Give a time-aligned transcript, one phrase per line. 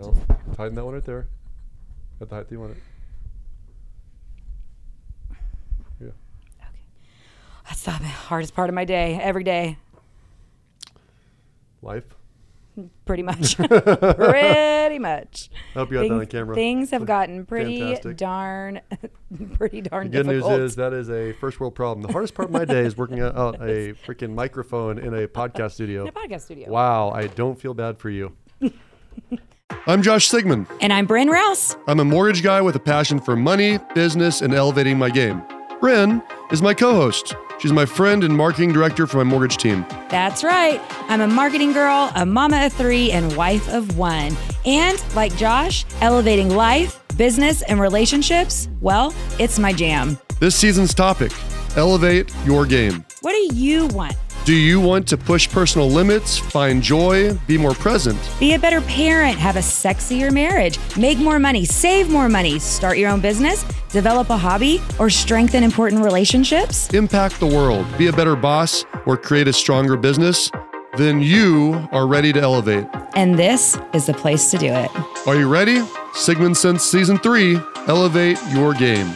[0.00, 0.14] No,
[0.56, 1.26] tighten that one right there.
[2.20, 2.78] At the height that you want it.
[6.00, 6.06] Yeah.
[6.60, 6.68] Okay.
[7.68, 9.18] That's the hardest part of my day.
[9.20, 9.76] Every day,
[11.82, 12.04] Life.
[13.04, 13.56] pretty much.
[13.56, 15.50] pretty much.
[15.74, 16.54] I hope you got that on camera.
[16.54, 18.16] Things have gotten pretty Fantastic.
[18.16, 18.80] darn,
[19.54, 20.52] pretty darn The good difficult.
[20.60, 22.06] news is that is a first world problem.
[22.06, 25.26] The hardest part of my day is working out out a freaking microphone in a
[25.28, 26.02] podcast studio.
[26.02, 26.70] in a podcast studio.
[26.70, 28.32] Wow, I don't feel bad for you.
[29.86, 30.66] I'm Josh Sigmund.
[30.80, 31.76] And I'm Bryn Rouse.
[31.86, 35.42] I'm a mortgage guy with a passion for money, business, and elevating my game.
[35.80, 37.34] Bryn is my co host.
[37.58, 39.84] She's my friend and marketing director for my mortgage team.
[40.08, 40.80] That's right.
[41.08, 44.36] I'm a marketing girl, a mama of three, and wife of one.
[44.64, 50.18] And like Josh, elevating life, business, and relationships, well, it's my jam.
[50.38, 51.32] This season's topic
[51.76, 53.04] elevate your game.
[53.20, 54.16] What do you want?
[54.50, 58.18] Do you want to push personal limits, find joy, be more present?
[58.40, 62.98] Be a better parent, have a sexier marriage, make more money, save more money, start
[62.98, 66.92] your own business, develop a hobby, or strengthen important relationships?
[66.92, 70.50] impact the world, be a better boss, or create a stronger business,
[70.96, 72.88] then you are ready to elevate.
[73.14, 74.90] And this is the place to do it.
[75.28, 75.80] Are you ready?
[76.14, 79.14] Sigmund Sense Season 3 Elevate Your Game.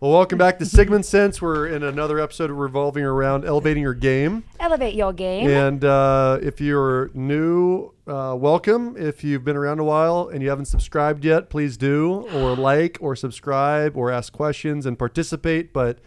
[0.00, 1.42] Well, welcome back to Sigmund Sense.
[1.42, 4.44] We're in another episode revolving around elevating your game.
[4.58, 5.46] Elevate your game.
[5.46, 8.96] And uh, if you're new, uh, welcome.
[8.96, 12.96] If you've been around a while and you haven't subscribed yet, please do, or like,
[13.02, 15.74] or subscribe, or ask questions and participate.
[15.74, 15.98] But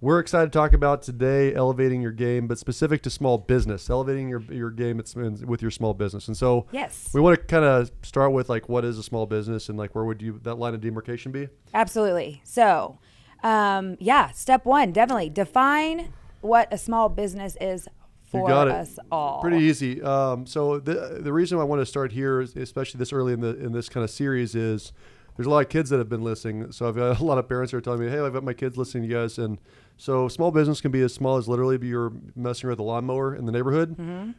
[0.00, 4.30] we're excited to talk about today elevating your game, but specific to small business, elevating
[4.30, 4.96] your, your game
[5.44, 6.26] with your small business.
[6.26, 7.10] And so Yes.
[7.12, 9.94] we want to kind of start with like what is a small business and like
[9.94, 11.48] where would you that line of demarcation be?
[11.74, 12.40] Absolutely.
[12.44, 12.98] So,
[13.42, 17.88] um, yeah, step one, definitely define what a small business is
[18.32, 19.40] for us all.
[19.40, 20.02] Pretty easy.
[20.02, 23.40] Um, so the the reason I want to start here, is, especially this early in
[23.40, 24.92] the in this kind of series, is
[25.36, 26.72] there's a lot of kids that have been listening.
[26.72, 28.54] So I've got a lot of parents who are telling me, "Hey, I've got my
[28.54, 29.58] kids listening to you guys." And
[29.96, 33.44] so small business can be as small as literally you're messing with a lawnmower in
[33.44, 33.96] the neighborhood.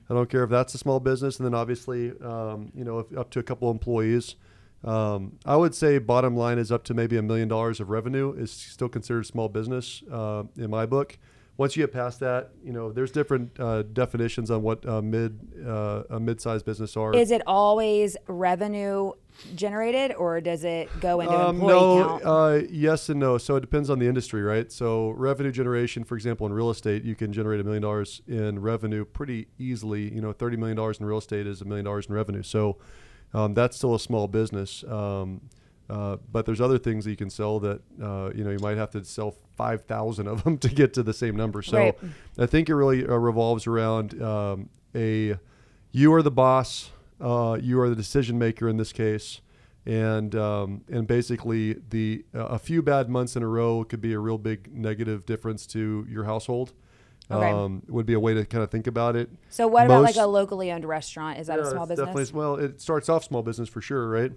[0.09, 3.17] I don't care if that's a small business, and then obviously, um, you know, if
[3.17, 4.35] up to a couple employees.
[4.83, 8.33] Um, I would say bottom line is up to maybe a million dollars of revenue
[8.33, 11.17] is still considered small business uh, in my book.
[11.55, 15.39] Once you get past that, you know, there's different uh, definitions on what uh, mid
[15.65, 17.15] uh, a mid-sized business are.
[17.15, 19.11] Is it always revenue
[19.55, 22.23] generated or does it go into Um, employee no, count?
[22.25, 23.37] uh, yes and no.
[23.37, 24.71] So it depends on the industry, right?
[24.71, 28.59] So revenue generation, for example, in real estate, you can generate a million dollars in
[28.59, 30.11] revenue pretty easily.
[30.11, 32.41] You know, thirty million dollars in real estate is a million dollars in revenue.
[32.41, 32.77] So
[33.33, 34.83] um, that's still a small business.
[34.83, 35.41] Um,
[35.89, 38.77] uh, but there's other things that you can sell that uh, you know you might
[38.77, 41.61] have to sell five thousand of them to get to the same number.
[41.61, 41.95] So Right.
[42.37, 45.35] I think it really uh, revolves around um, a
[45.91, 46.91] you are the boss,
[47.21, 49.41] uh, you are the decision maker in this case,
[49.85, 54.13] and um, and basically the uh, a few bad months in a row could be
[54.13, 56.73] a real big negative difference to your household.
[57.31, 57.51] Okay.
[57.51, 59.29] Um, would be a way to kind of think about it.
[59.49, 61.39] so what about like a locally owned restaurant?
[61.39, 62.07] Is that a small business?
[62.07, 64.31] Definitely, well, it starts off small business for sure, right?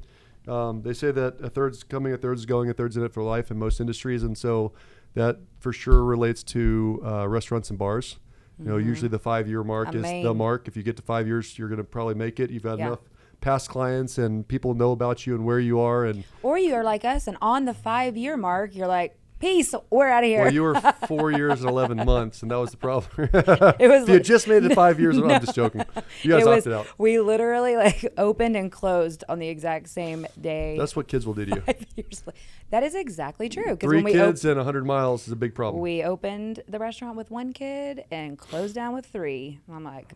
[0.46, 3.22] Um, they say that a third's coming, a third's going, a third's in it for
[3.22, 4.72] life in most industries, and so
[5.14, 8.18] that for sure relates to uh, restaurants and bars.
[8.58, 10.66] You know, usually the five-year mark is the mark.
[10.66, 12.50] If you get to five years, you're going to probably make it.
[12.50, 12.86] You've had Yeah.
[12.86, 13.00] enough
[13.42, 16.06] past clients, and people know about you and where you are.
[16.06, 19.74] And Or you are like us and on the five year mark, you're like, peace,
[19.90, 20.42] we're out of here.
[20.44, 20.74] well, you were
[21.08, 23.28] four years and eleven months, and that was the problem.
[23.78, 25.84] It was if you just made it five years, I'm just joking.
[26.22, 26.86] You guys it was, opted out.
[26.98, 30.76] we literally like opened and closed on the exact same day.
[30.78, 31.60] That's what kids will do to you.
[31.62, 32.32] five years la-
[32.70, 33.74] That is exactly true.
[33.74, 35.82] Because Three when we, op- kids and 100 miles is a big problem.
[35.82, 39.60] we opened the restaurant with one kid and closed down with three.
[39.72, 40.12] I'm like,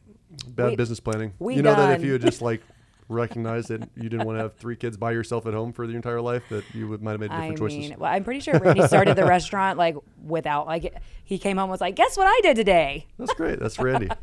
[0.49, 1.33] Bad We- business planning.
[1.39, 2.63] we you know that if you had just like
[3.11, 5.97] recognized that you didn't want to have three kids by yourself at home for your
[5.97, 7.99] entire life, that you would might have made I different mean, choices.
[7.99, 10.95] well, I'm pretty sure Randy started the restaurant like without like
[11.25, 13.07] he came home and was like, guess what I did today?
[13.19, 13.59] That's great.
[13.59, 14.09] That's Randy.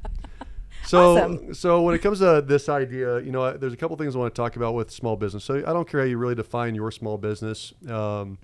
[0.86, 1.54] So, Awesome.
[1.54, 4.20] so when it comes to this idea, you know, I- there's a couple things I
[4.20, 5.44] want to talk about with small business.
[5.44, 7.74] So I don't care how you really define your small business.
[7.90, 8.38] Um,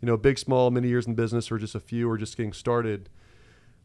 [0.00, 2.52] you know, big, small, many years in business, or just a few, or just getting
[2.52, 3.08] started.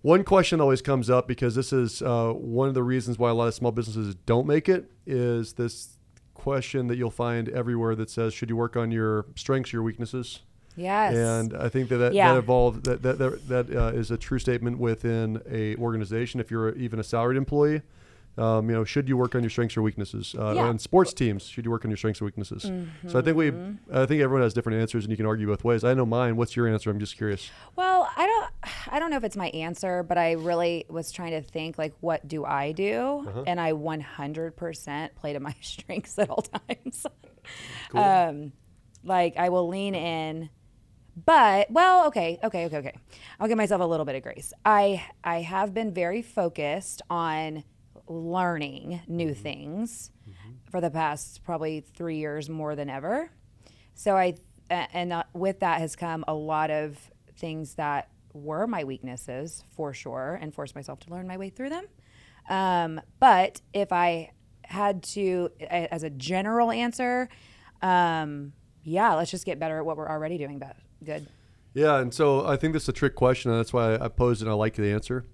[0.04, 3.34] One question always comes up because this is uh, one of the reasons why a
[3.34, 5.98] lot of small businesses don't make it is this
[6.34, 10.42] question that you'll find everywhere that says, should you work on your strengths, your weaknesses?
[10.76, 11.16] Yes.
[11.16, 12.34] And I think that that, Yeah.
[12.34, 16.40] that evolved that that that, that uh, is a true statement within a organization.
[16.40, 17.82] If you're even a salaried employee,
[18.38, 20.36] um, you know, should you work on your strengths or weaknesses?
[20.38, 20.64] Uh, Yeah.
[20.66, 22.64] On sports teams, should you work on your strengths or weaknesses?
[23.08, 23.96] So I think we, Mm-hmm.
[23.96, 25.84] I think everyone has different answers, and you can argue both ways.
[25.84, 26.36] I know mine.
[26.36, 26.90] What's your answer?
[26.90, 27.50] I'm just curious.
[27.76, 28.50] Well, I don't.
[28.92, 31.94] I don't know if it's my answer, but I really was trying to think like,
[32.00, 33.26] what do I do?
[33.28, 33.44] Uh-huh.
[33.48, 37.06] And I 100% play to my strengths at all times.
[37.90, 38.02] Cool.
[38.02, 38.52] Um,
[39.04, 40.50] like I will lean in,
[41.26, 42.94] but well, okay, okay, okay, okay.
[43.40, 44.54] I'll give myself a little bit of grace.
[44.66, 47.64] I I have been very focused on
[48.08, 49.42] learning new Mm-hmm.
[49.42, 50.12] things
[50.70, 53.30] for the past probably three years more than ever.
[53.94, 54.36] So I,
[54.70, 56.98] and uh, with that has come a lot of
[57.38, 61.70] things that were my weaknesses for sure, and forced myself to learn my way through
[61.70, 61.86] them.
[62.50, 64.32] Um, but if I
[64.64, 67.30] had to, as a general answer,
[67.84, 68.54] um,
[68.84, 70.58] yeah, let's just get better at what we're already doing.
[70.58, 71.28] But good.
[71.76, 74.42] Yeah, and so I think this is a trick question, and that's why I posed
[74.42, 75.26] it and I like the answer.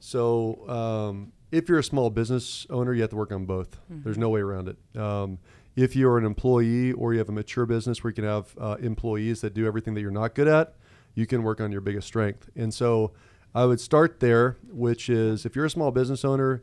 [0.00, 3.78] So um, if you're a small business owner, you have to work on both.
[3.88, 4.98] There's no way around it.
[4.98, 5.38] Um,
[5.76, 8.76] if you're an employee or you have a mature business where you can have uh,
[8.80, 10.74] employees that do everything that you're not good at,
[11.14, 12.50] you can work on your biggest strength.
[12.56, 13.12] And so
[13.54, 16.62] I would start there, which is if you're a small business owner,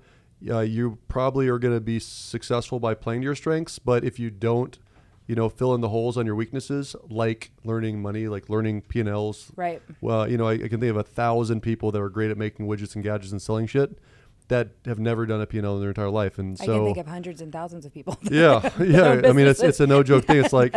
[0.49, 3.79] uh, you probably are going to be successful by playing to your strengths.
[3.79, 4.77] But if you don't,
[5.25, 8.99] you know, fill in the holes on your weaknesses, like learning money, like learning P
[8.99, 9.51] and Ls.
[9.55, 9.81] Right.
[9.99, 12.37] Well, you know, I, I can think of a thousand people that are great at
[12.37, 13.97] making widgets and gadgets and selling shit
[14.49, 16.39] that have never done a P&L in their entire life.
[16.39, 18.17] And so I can think of hundreds and thousands of people.
[18.23, 19.21] yeah, yeah.
[19.25, 20.43] I mean, it's it's a no joke thing.
[20.43, 20.73] It's like,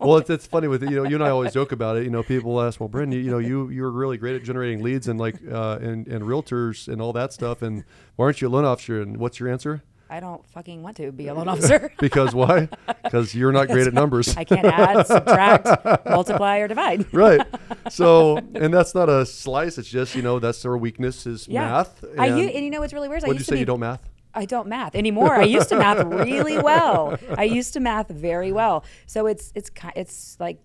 [0.00, 2.04] well, it's, it's funny with you know, you and I always joke about it.
[2.04, 4.82] You know, people ask, well, Brendan, you, you know, you you're really great at generating
[4.82, 7.62] leads and like uh, and and realtors and all that stuff.
[7.62, 7.84] And
[8.16, 9.00] why aren't you a loan officer?
[9.00, 9.82] And what's your answer?
[10.12, 11.90] I don't fucking want to be a loan officer.
[11.98, 12.68] Because why?
[13.02, 14.36] Because you're not great at numbers.
[14.36, 15.66] I can't add, subtract,
[16.06, 17.12] multiply, or divide.
[17.14, 17.40] right.
[17.88, 19.78] So, and that's not a slice.
[19.78, 21.66] It's just you know that's our weakness is Yeah.
[21.68, 22.04] math.
[22.18, 23.24] I and u- and you know what's really weird?
[23.24, 23.54] I What'd you used say?
[23.54, 24.02] to be You don't math?
[24.34, 25.34] I don't math anymore.
[25.34, 27.18] I used to math really well.
[27.36, 28.84] I used to math very well.
[29.06, 30.58] So it's it's it's like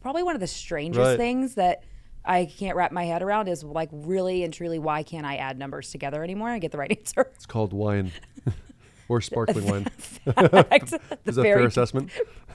[0.00, 1.16] probably one of the strangest Right.
[1.16, 1.84] things that
[2.24, 5.58] I can't wrap my head around is like really and truly why can't I add
[5.58, 7.30] numbers together anymore and get the right answer?
[7.34, 8.12] It's called wine
[9.08, 9.84] or sparkling wine.
[9.84, 10.90] Fact.
[11.24, 12.10] The Is that fair assessment?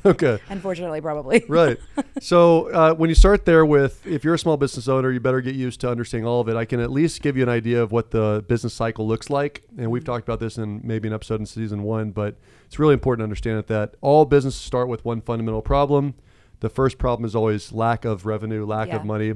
[0.05, 0.39] okay.
[0.49, 1.43] Unfortunately, probably.
[1.47, 1.77] Right.
[2.19, 5.41] So uh, when you start there with, if you're a small business owner, you better
[5.41, 6.55] get used to understanding all of it.
[6.55, 9.63] I can at least give you an idea of what the business cycle looks like.
[9.77, 12.35] And we've talked about this in maybe an episode in season one, but
[12.65, 16.15] it's really important to understand it that all businesses start with one fundamental problem.
[16.59, 18.97] The first problem is always lack of revenue, lack Yeah.
[18.97, 19.33] of money.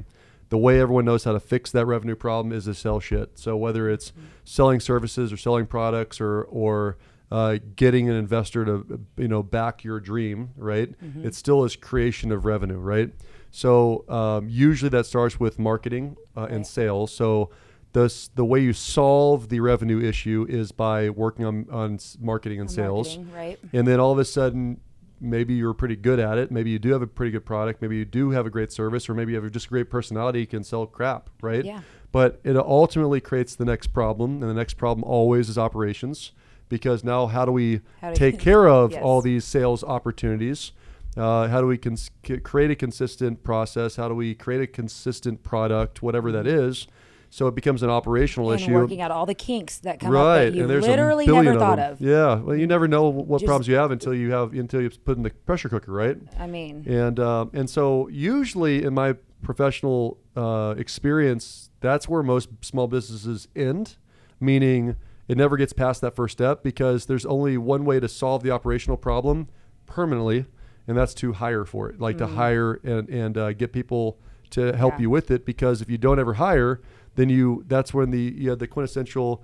[0.50, 3.38] The way everyone knows how to fix that revenue problem is to sell shit.
[3.38, 4.12] So whether it's
[4.44, 6.96] selling services or selling products or or
[7.30, 10.94] uh, getting an investor to you know back your dream, right?
[11.22, 13.10] It still is creation of revenue, right?
[13.50, 16.66] So um, usually that starts with marketing uh, and Right.
[16.66, 17.12] sales.
[17.12, 17.50] So
[17.92, 22.70] the the way you solve the revenue issue is by working on on marketing and
[22.70, 23.18] sales.
[23.18, 23.58] Marketing, right?
[23.74, 24.80] And then all of a sudden,
[25.20, 26.50] maybe you're pretty good at it.
[26.50, 27.82] Maybe you do have a pretty good product.
[27.82, 30.40] Maybe you do have a great service, or maybe you have just a great personality.
[30.40, 31.64] You can sell crap, right?
[31.64, 31.80] Yeah.
[32.12, 36.32] But it ultimately creates the next problem, and the next problem always is operations,
[36.68, 39.02] because now how do we How do take you- care of Yes.
[39.02, 40.72] all these sales opportunities?
[41.16, 42.10] Uh, how do we cons-
[42.44, 43.96] create a consistent process?
[43.96, 46.86] How do we create a consistent product, whatever that is?
[47.30, 48.50] So it becomes an operational.
[48.52, 48.72] And issue.
[48.72, 51.50] working out all the kinks that come right, up that you and there's literally never
[51.52, 52.00] of thought of.
[52.00, 54.88] Yeah, well, you never know what Just- problems you have until you have until you
[54.90, 56.16] put in the pressure cooker, right?
[56.38, 62.48] I mean, And um, and so usually in my professional uh, experience, that's where most
[62.62, 63.96] small businesses end,
[64.40, 64.96] meaning
[65.28, 68.50] it never gets past that first step because there's only one way to solve the
[68.50, 69.48] operational problem
[69.86, 70.46] permanently,
[70.86, 74.18] and that's to hire for it, like to hire and and uh, get people
[74.50, 75.00] to help Yeah.
[75.02, 75.44] you with it.
[75.44, 76.80] Because if you don't ever hire,
[77.18, 79.42] then you that's when the you have the quintessential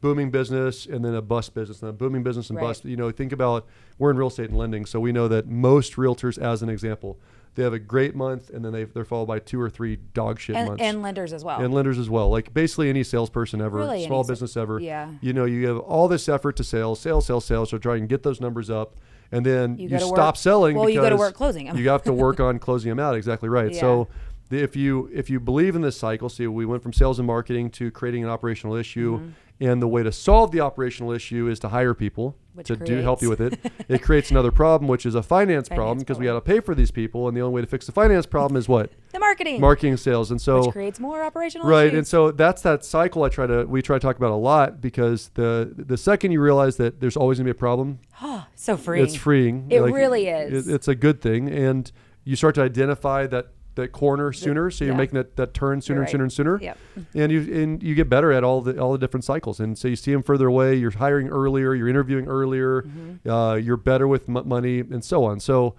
[0.00, 2.66] booming business and then a bust business and a booming business and Right.
[2.66, 3.66] bust you know think about
[3.98, 7.18] we're in real estate and lending so we know that most realtors as an example
[7.56, 10.38] they have a great month and then they, they're followed by two or three dog
[10.38, 11.58] shit and, months and lenders as well.
[11.60, 15.08] and lenders as well like basically any salesperson ever Really small business ever yeah.
[15.20, 18.08] you know you have all this effort to sales sales sales sales to try and
[18.08, 18.96] get those numbers up
[19.32, 21.76] and then You you, stop work- selling well, you because gotta work closing 'em.
[21.78, 23.80] you have to work on closing them out exactly right Yeah.
[23.80, 24.08] so
[24.50, 27.70] if you if you believe in this cycle see we went from sales and marketing
[27.70, 29.30] to creating an operational issue Mm-hmm.
[29.58, 32.98] and the way to solve the operational issue is to hire people Which to do
[33.00, 36.26] help you with it it creates another problem which is a finance, problem because we
[36.26, 38.56] got to pay for these people and the only way to fix the finance problem
[38.58, 41.98] is what the marketing, marketing sales and so which creates more operational right issues.
[41.98, 44.80] and so that's that cycle i try to we try to talk about a lot
[44.80, 47.98] because the the second you realize that there's always going to be a problem
[48.54, 49.04] so freeing.
[49.04, 50.68] it's freeing It really is.
[50.68, 51.90] it- it's a good thing and
[52.24, 54.98] you start to identify that that corner sooner so you're yeah.
[54.98, 56.78] making that, that turn sooner You're and sooner and sooner Yep.
[57.14, 59.86] and you and you get better at all the all the different cycles and so
[59.88, 63.30] you see them further away you're hiring earlier you're interviewing earlier Mm-hmm.
[63.30, 65.74] uh, you're better with m- money and so on so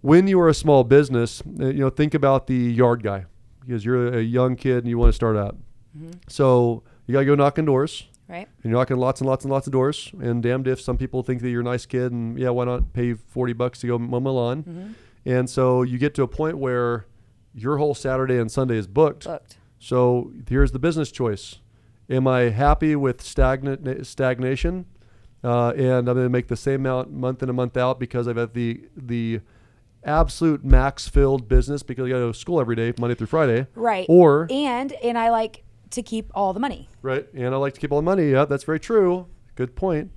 [0.00, 3.24] when you are a small business uh, you know think about the yard guy
[3.66, 5.56] because you're a young kid and you want to start out.
[5.96, 6.10] Mm-hmm.
[6.28, 8.06] So you gotta go knocking doors.
[8.28, 8.46] Right.
[8.62, 10.10] And you're knocking lots and lots and lots of doors.
[10.20, 12.92] And damned if some people think that you're a nice kid and yeah, why not
[12.92, 14.62] pay 40 bucks to go mow my lawn?
[14.64, 14.92] Mm-hmm.
[15.26, 17.06] And so you get to a point where
[17.54, 19.24] your whole Saturday and Sunday is booked.
[19.24, 19.56] Booked.
[19.78, 21.56] So here's the business choice.
[22.10, 24.86] Am I happy with stagnant stagnation?
[25.42, 28.26] Uh, and I'm going to make the same amount month in and month out because
[28.28, 29.40] I've got the the
[30.02, 33.26] absolute max filled business because I got to go to school every day, Monday through
[33.26, 33.66] Friday.
[33.74, 34.06] Right.
[34.08, 36.88] Or and and I like to keep all the money.
[37.02, 38.30] right, and I like to keep all the money.
[38.30, 39.26] Yeah, that's very true.
[39.54, 40.10] Good point.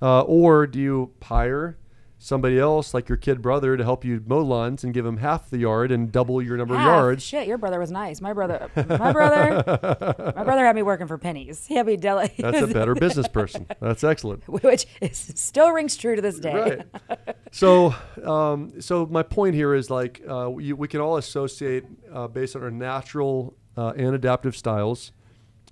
[0.00, 1.78] Uh, or do you hire
[2.22, 5.50] somebody else, like your kid brother, to help you mow lawns and give him half
[5.50, 6.86] the yard and double your number Half.
[6.86, 7.22] of yards?
[7.24, 8.20] Shit, your brother was nice.
[8.20, 9.64] My brother, my brother,
[10.36, 11.66] my brother had me working for pennies.
[11.66, 12.32] He had me deli.
[12.38, 13.66] That's a better business person.
[13.80, 14.46] That's excellent.
[14.48, 16.82] which is, still rings true to this day.
[17.08, 17.26] right.
[17.54, 22.26] So, um, so my point here is like uh, we, we can all associate uh,
[22.26, 25.12] based on our natural uh, and adaptive styles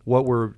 [0.04, 0.56] what we're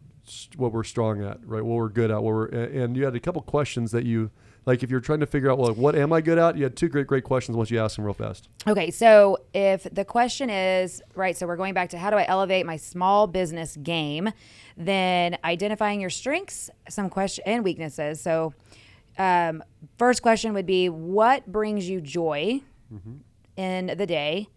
[0.57, 1.65] what we're strong at, right?
[1.65, 2.21] What we're good at.
[2.21, 4.33] What we're and you had a couple questions that you
[4.65, 6.57] like if you're trying to figure out well, what am I good at?
[6.57, 8.49] You had two great great questions once you asked them real fast.
[8.67, 12.25] Okay, so if the question is right, so we're going back to how do I
[12.27, 14.31] elevate my small business game,
[14.77, 18.21] then identifying your strengths, some question and weaknesses.
[18.21, 18.55] So,
[19.19, 19.63] um,
[19.99, 22.61] first question would be what brings you joy
[23.57, 24.49] in the day,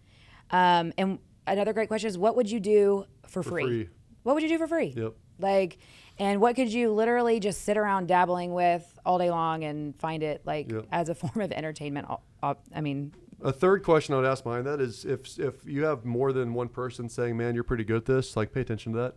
[0.51, 3.63] um, and another great question is what would you do for, free?
[3.63, 3.89] free.
[4.23, 4.93] What would you do for free?
[4.95, 5.13] Yep.
[5.39, 5.77] Like,
[6.17, 10.23] and what could you literally just sit around dabbling with all day long and find
[10.23, 10.85] it like Yep.
[10.91, 12.07] as a form of entertainment?
[12.43, 16.05] I mean, A third question I would ask behind that is if if you have
[16.05, 18.97] more than one person saying, "Man, you're pretty good at this," like pay attention to
[18.99, 19.15] that.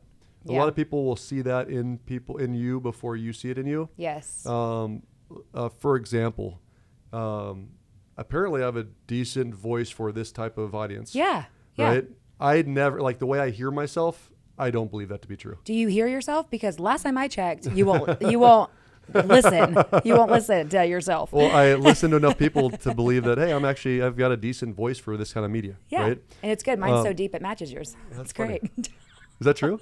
[0.49, 0.59] A Yeah.
[0.61, 3.67] lot of people will see that in people in you before you see it in
[3.67, 3.88] you.
[3.97, 4.45] yes.
[4.47, 5.02] Um,
[5.55, 6.61] uh, for example,
[7.12, 7.71] um,
[8.17, 11.14] apparently I have a decent voice for this type of audience.
[11.14, 11.45] yeah.
[11.76, 11.88] Yeah.
[11.88, 12.09] Right.
[12.40, 14.33] I never like the way I hear myself.
[14.59, 15.59] I don't believe that to be true.
[15.65, 16.50] Do you hear yourself?
[16.50, 18.21] Because last time I checked, you won't.
[18.23, 18.71] You won't
[19.15, 19.77] listen.
[20.05, 21.33] You won't listen to yourself.
[21.33, 24.37] Well, I listen to enough people to believe that hey, I'm actually I've got a
[24.37, 25.77] decent voice for this kind of media.
[25.88, 26.23] yeah, Right.
[26.43, 26.79] and it's good.
[26.79, 27.97] Mine's so Um, deep it matches yours.
[28.12, 28.62] That's, great.
[28.79, 29.81] Is that true?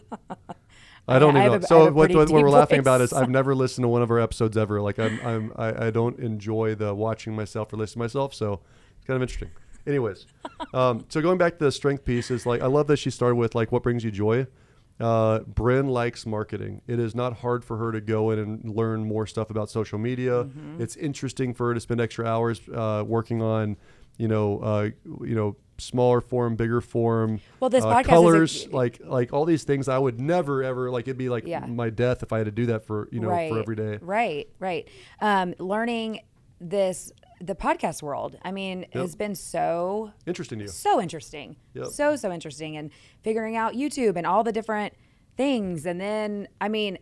[1.09, 1.65] I don't I even know.
[1.65, 4.19] a- so what, what, we're laughing about is I've never listened to one of our
[4.21, 4.81] episodes ever.
[4.81, 8.35] Like I'm, I'm I, I don't enjoy the watching myself or listening to myself.
[8.35, 8.61] So
[8.97, 9.51] it's kind of interesting.
[9.87, 10.27] Anyways,
[10.75, 13.37] um, so going back to the strength piece is like I love that she started
[13.37, 14.47] with like what brings you joy.
[14.99, 16.81] Uh, Bryn likes marketing.
[16.87, 19.99] It is not hard for her to go in and learn more stuff about social
[19.99, 20.45] media.
[20.45, 20.81] Mm-hmm.
[20.81, 23.77] It's interesting for her to spend extra hours uh, working on,
[24.17, 27.41] you know, uh, you know, smaller form, bigger form.
[27.61, 29.89] Well, this uh, podcast is a- colors, like like all these things.
[29.89, 31.67] I would never ever like it'd be like Yeah.
[31.67, 33.51] my death if I had to do that for you know right.
[33.53, 33.99] for every day.
[34.01, 34.49] Right.
[34.59, 34.89] Right.
[35.21, 36.21] Um, learning
[36.61, 38.39] this the podcast world.
[38.43, 40.71] I mean, has been so Interesting to you.
[40.71, 41.57] so interesting.
[41.75, 41.87] Yep.
[41.89, 42.91] So so interesting and
[43.23, 44.95] figuring out YouTube and all the different
[45.37, 46.99] things and then I mean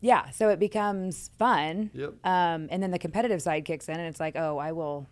[0.00, 1.90] yeah, so it becomes fun.
[1.94, 2.14] Yep.
[2.22, 5.06] Um, and then the competitive side kicks in and it's like, "Oh, I will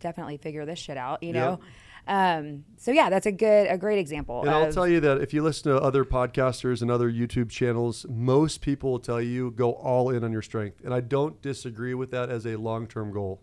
[0.00, 1.60] definitely figure this shit out," you know.
[2.08, 4.42] Um, so yeah, that's a good a great example.
[4.42, 8.06] And I'll tell you that if you listen to other podcasters and other YouTube channels,
[8.08, 10.82] most people will tell you go all in on your strength.
[10.84, 13.42] And I don't disagree with that as a long term goal.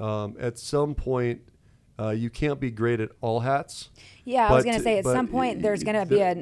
[0.00, 1.42] Um, at some point,
[1.98, 3.90] uh, you can't be great at all hats.
[4.24, 6.32] Yeah, I was going to say at some point y- there's going to be a,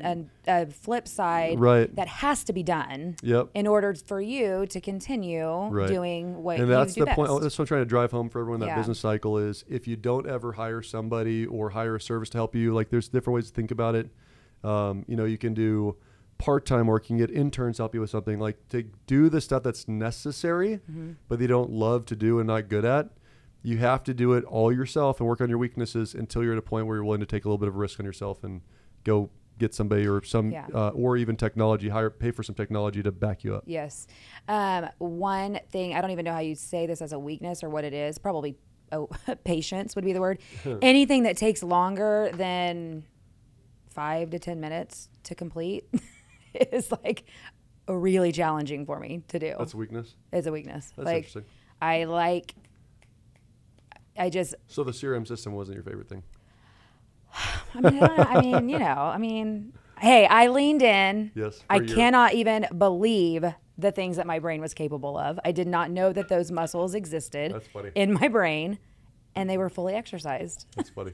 [0.47, 1.95] a, a flip side Right.
[1.97, 3.49] that has to be done Yep.
[3.55, 5.89] in order for you to continue Right.
[5.89, 7.43] doing what and you that's do the point.
[7.43, 8.61] That's what I'm trying to drive home for everyone.
[8.61, 8.77] That Yeah.
[8.77, 12.55] business cycle is if you don't ever hire somebody or hire a service to help
[12.55, 14.09] you, like there's different ways to think about it.
[14.63, 15.97] Um, you know, you can do
[16.39, 17.05] part-time work.
[17.11, 20.77] You can get interns help you with something like to do the stuff that's necessary,
[20.91, 21.11] Mm-hmm.
[21.29, 23.11] but they don't love to do and not good at.
[23.63, 26.59] You have to do it all yourself and work on your weaknesses until you're at
[26.59, 28.43] a point where you're willing to take a little bit of a risk on yourself
[28.43, 28.63] and
[29.05, 30.67] go get somebody or some Yeah.
[30.75, 33.65] uh, or even technology hire pay for some technology to back you up.
[33.67, 34.07] Yes.
[34.49, 37.69] Um, one thing, I don't even know how you say this as a weakness or
[37.69, 38.17] what it is.
[38.17, 38.57] Probably
[38.93, 39.09] oh,
[39.45, 40.39] patience would be the word.
[40.81, 43.05] Anything that takes longer than
[43.91, 45.85] five to 10 minutes to complete
[46.55, 47.25] is like
[47.87, 49.55] really challenging for me to do.
[49.59, 50.15] That's a weakness.
[50.33, 50.93] it's a weakness.
[50.97, 51.45] That's like, interesting.
[51.83, 52.55] I like,
[54.21, 56.23] I just, So the CRM system wasn't your favorite thing.
[57.75, 61.31] I mean, I, I mean, you know, I mean, hey, I leaned in.
[61.35, 63.45] Yes, I cannot even believe
[63.79, 65.41] the things that my brain was capable of.
[65.45, 67.63] I did not know that those muscles existed
[67.95, 68.79] in my brain
[69.35, 70.67] and they were fully exercised.
[70.77, 71.13] That's funny.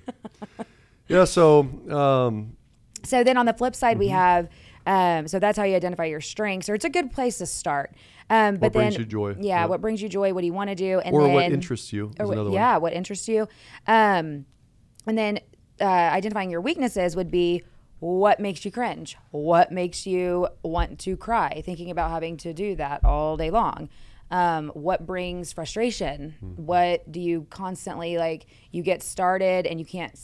[1.08, 1.25] yeah.
[1.25, 1.60] So,
[1.90, 2.56] um,
[3.04, 3.98] So then on the flip side, Mm-hmm.
[4.00, 4.48] we have,
[4.86, 7.92] um, so that's how you identify your strengths, or it's a good place to start.
[8.28, 9.37] Um, but What then, brings you joy.
[9.38, 9.68] Yeah, Yep.
[9.71, 10.33] what brings you joy?
[10.35, 10.99] What do you want to do?
[11.00, 12.83] And or then, what interests you is or what- yeah, one.
[12.83, 13.47] what interests you.
[13.87, 14.47] Um,
[15.06, 15.38] and then
[15.80, 17.62] uh, identifying your weaknesses would be
[18.00, 19.16] what makes you cringe?
[19.30, 21.62] What makes you want to cry?
[21.64, 23.88] Thinking about having to do that all day long.
[24.30, 26.35] Um, what brings frustration?
[26.45, 26.62] Mm-hmm.
[26.66, 28.47] What do you constantly like?
[28.73, 30.18] You get started and you can't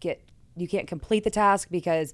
[0.00, 0.22] get
[0.56, 2.12] you can't complete the task because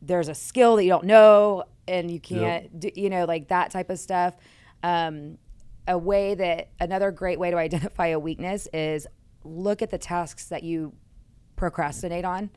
[0.00, 3.70] there's a skill that you don't know and you can't do, you know like that
[3.70, 4.36] type of stuff
[4.82, 5.38] um,
[5.88, 9.06] a way that another great way to identify a weakness is
[9.44, 10.92] look at the tasks that you
[11.56, 12.50] procrastinate on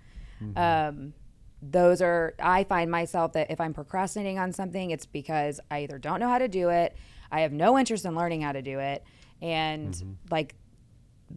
[0.56, 1.14] um,
[1.62, 5.98] those are i find myself that if i'm procrastinating on something it's because i either
[5.98, 6.96] don't know how to do it
[7.32, 9.04] i have no interest in learning how to do it
[9.42, 10.56] and like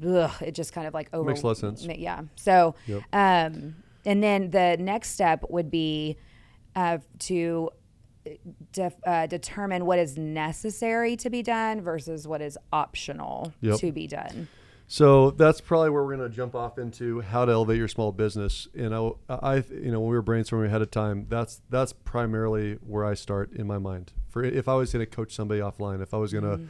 [0.07, 1.85] ugh, it just kind of like over Makes of sense.
[1.85, 3.03] yeah so Yep.
[3.13, 6.17] um, and then the next step would be
[6.77, 7.71] uh, to
[8.73, 13.79] def, uh, determine what is necessary to be done versus what is optional Yep.
[13.79, 14.49] to be done.
[14.91, 18.11] So that's probably where we're going to jump off into how to elevate your small
[18.11, 18.69] business.
[18.73, 22.79] You know, I, you know, when we were brainstorming ahead of time, that's that's primarily
[22.87, 24.13] where I start in my mind.
[24.31, 26.61] For if I was going to coach somebody offline, if I was going to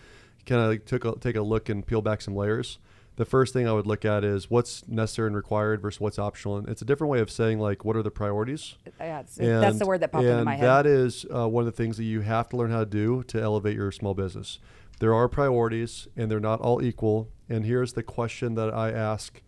[0.46, 2.78] kind of like took a, take a look and peel back some layers,
[3.18, 6.56] the first thing I would look at is what's necessary and required versus what's optional.
[6.56, 8.76] And it's a different way of saying like what are the priorities.
[9.00, 10.64] Yeah, it's- that's the word that popped into my head.
[10.66, 13.22] that is uh, one of the things that you have to learn how to do
[13.24, 14.58] to elevate your small business.
[15.00, 17.28] There are priorities, and they're not all equal.
[17.48, 19.42] And here's the question that I ask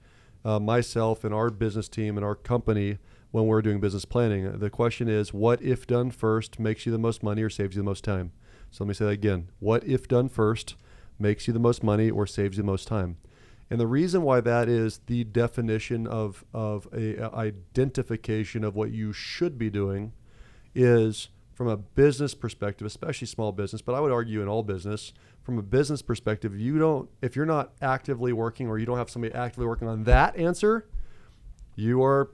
[0.45, 2.99] uh, myself and our business team and our company
[3.31, 4.59] when we're doing business planning.
[4.59, 7.83] The question is, what if done first makes you the most money or saves you
[7.83, 8.33] the most time?
[8.71, 9.49] So let me say that again.
[9.61, 10.75] What if done first
[11.19, 13.17] makes you the most money or saves you the most time?
[13.71, 18.91] And the reason why that is the definition of, of a, a identification of what
[18.91, 20.13] you should be doing
[20.75, 25.13] is from a business perspective, especially small business, but I would argue in all business,
[25.43, 29.11] from a business perspective, you don't, if you're not actively working or you don't have
[29.11, 30.89] somebody actively working on that answer,
[31.77, 32.31] you are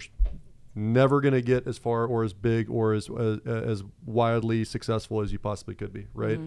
[0.75, 5.21] never going to get as far or as big or as, as, as wildly successful
[5.21, 6.39] as you possibly could be, right?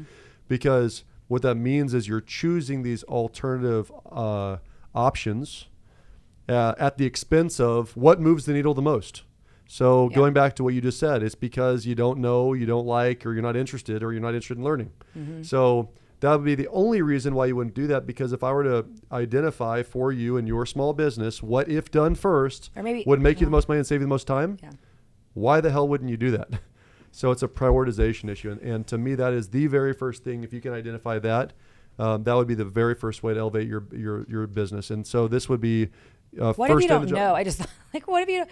[0.48, 4.58] Because what that means is you're choosing these alternative uh,
[4.96, 5.68] options
[6.48, 9.24] uh, at the expense of what moves the needle the most.
[9.68, 10.16] So Yeah.
[10.16, 13.24] going back to what you just said, it's because you don't know, you don't like,
[13.26, 14.92] or you're not interested, or you're not interested in learning.
[15.44, 15.90] So
[16.22, 18.08] that would be the only reason why you wouldn't do that.
[18.08, 22.16] Because if I were to identify for you and your small business what if done
[22.16, 24.58] first Or maybe- would make you the most money and save you the most time,
[24.64, 24.72] Yeah.
[25.36, 26.50] why the hell wouldn't you do that?
[27.12, 30.44] So it's a prioritization issue, and, and to me, that is the very first thing.
[30.44, 31.54] If you can identify that,
[32.00, 34.90] um, that would be the very first way to elevate your your your business.
[34.90, 35.90] And so this would be
[36.40, 37.36] uh, What first if you don't know?
[37.36, 37.62] I just
[37.94, 38.46] like what if you?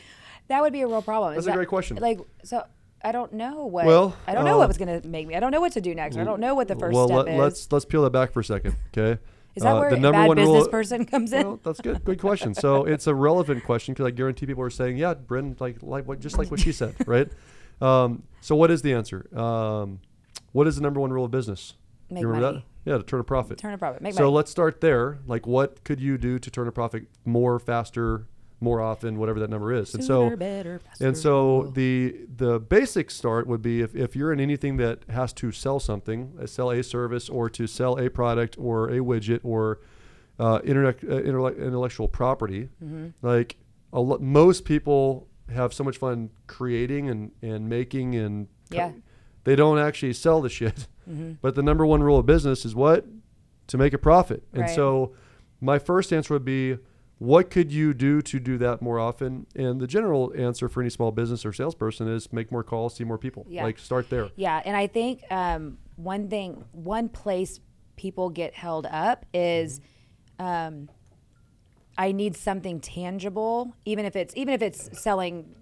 [0.50, 1.34] That would be a real problem.
[1.34, 1.98] That's Is a that- great question.
[1.98, 2.64] Like so,
[3.02, 3.86] I don't know what.
[3.86, 5.36] Well, I don't know uh, what was going to make me.
[5.36, 6.18] I don't know what to do next.
[6.18, 7.40] I don't know what the first well, step let, is.
[7.40, 9.20] let's let's peel that back for a second, okay?
[9.56, 10.70] is that Uh, where the number bad one business rule?
[10.70, 11.48] person comes in?
[11.48, 12.04] Well, that's good.
[12.04, 12.54] Good question.
[12.54, 16.08] So it's a relevant question because I guarantee people are saying, "Yeah, Bryn, like like
[16.08, 17.30] what just like what she said, right?"
[17.82, 19.28] Um, so what is the answer?
[19.38, 20.00] Um,
[20.52, 21.76] what is the number one rule of business?
[22.10, 22.58] Make you remember money.
[22.60, 22.64] that?
[22.88, 23.58] Yeah, to turn a profit.
[23.58, 24.02] Turn a profit.
[24.02, 24.36] Make so money.
[24.36, 25.20] let's start there.
[25.28, 28.28] Like, what could you do to turn a profit more, faster,
[28.62, 29.94] more often, whatever that number is?
[29.94, 31.06] And so, better, faster.
[31.08, 35.34] and so the the basic start would be if, if you're in anything that has
[35.34, 39.42] to sell something, uh, sell a service, or to sell a product or a widget
[39.44, 39.80] or
[40.40, 43.08] uh, internet, uh, intellectual property, Mm-hmm.
[43.22, 43.58] like
[43.94, 48.92] a lo- most people have so much fun creating and, and making and co- Yeah.
[49.46, 50.88] they don't actually sell the shit.
[51.08, 51.34] Mm-hmm.
[51.42, 53.06] But the number one rule of business is what?
[53.68, 54.44] To make a profit.
[54.54, 54.76] And Right.
[54.76, 55.14] so
[55.62, 56.78] my first answer would be
[57.20, 59.48] what could you do to do that more often?
[59.56, 63.04] And the general answer for any small business or salesperson is make more calls, see
[63.04, 63.46] more people.
[63.50, 63.64] Yeah.
[63.64, 64.30] Like start there.
[64.36, 67.60] Yeah, and I think um, one thing, one place
[67.96, 69.82] people get held up is,
[70.38, 70.90] um,
[71.98, 75.56] I need something tangible, even if it's even if it's selling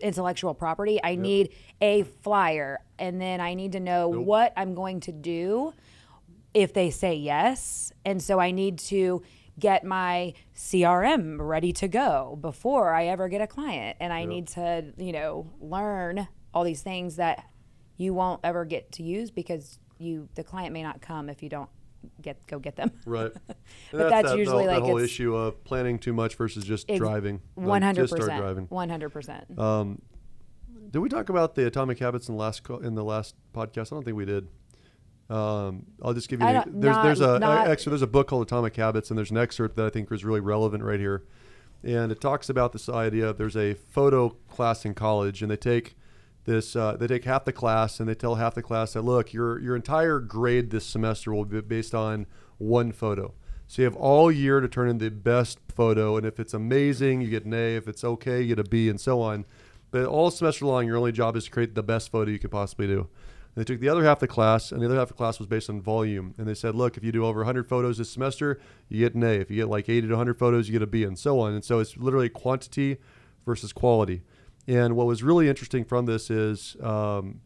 [0.00, 1.00] intellectual property.
[1.02, 4.24] I need a flyer, and then I need to know Nope.
[4.24, 5.72] what I'm going to do
[6.54, 9.22] if they say yes, and so I need to
[9.58, 14.48] get my CRM ready to go before I ever get a client, and I need
[14.48, 17.44] to you know learn all these things that
[17.96, 21.48] you won't ever get to use because you the client may not come if you
[21.48, 21.68] don't
[22.22, 22.90] get go get them.
[23.06, 23.32] Right.
[23.92, 26.98] But that's usually the, like the whole issue of planning too much versus just Ex-
[26.98, 27.40] driving.
[27.54, 28.38] One hundred percent.
[28.38, 28.66] driving.
[28.66, 29.58] One hundred percent.
[29.58, 30.02] Um,
[30.90, 33.92] did we talk about the atomic habits in the last co- in the last podcast?
[33.92, 34.48] I don't think we did.
[35.30, 36.46] Um, I'll just give you.
[36.46, 39.30] The, there's not- there's a not- actually there's a book called Atomic Habits, and there's
[39.30, 41.24] an excerpt that I think is really relevant right here,
[41.84, 45.56] and it talks about this idea of there's a photo class in college, and they
[45.56, 45.96] take
[46.48, 49.32] this uh, they take half the class and they tell half the class that look
[49.32, 53.34] your your entire grade this semester will be based on one photo.
[53.66, 57.20] So you have all year to turn in the best photo, and if it's amazing,
[57.20, 57.76] you get an A.
[57.76, 59.44] If it's okay, you get a B, and so on.
[59.90, 62.50] But all semester long, your only job is to create the best photo you could
[62.50, 63.00] possibly do.
[63.00, 63.08] And
[63.56, 65.38] they took the other half of the class, and the other half of the class
[65.38, 66.34] was based on volume.
[66.38, 68.58] And they said, look, if you do over 100 photos this semester,
[68.88, 69.32] you get an A.
[69.32, 71.52] If you get like 80 to 100 photos, you get a B, and so on.
[71.52, 72.96] And so it's literally quantity
[73.44, 74.22] versus quality.
[74.68, 77.40] And what was really interesting from this is um,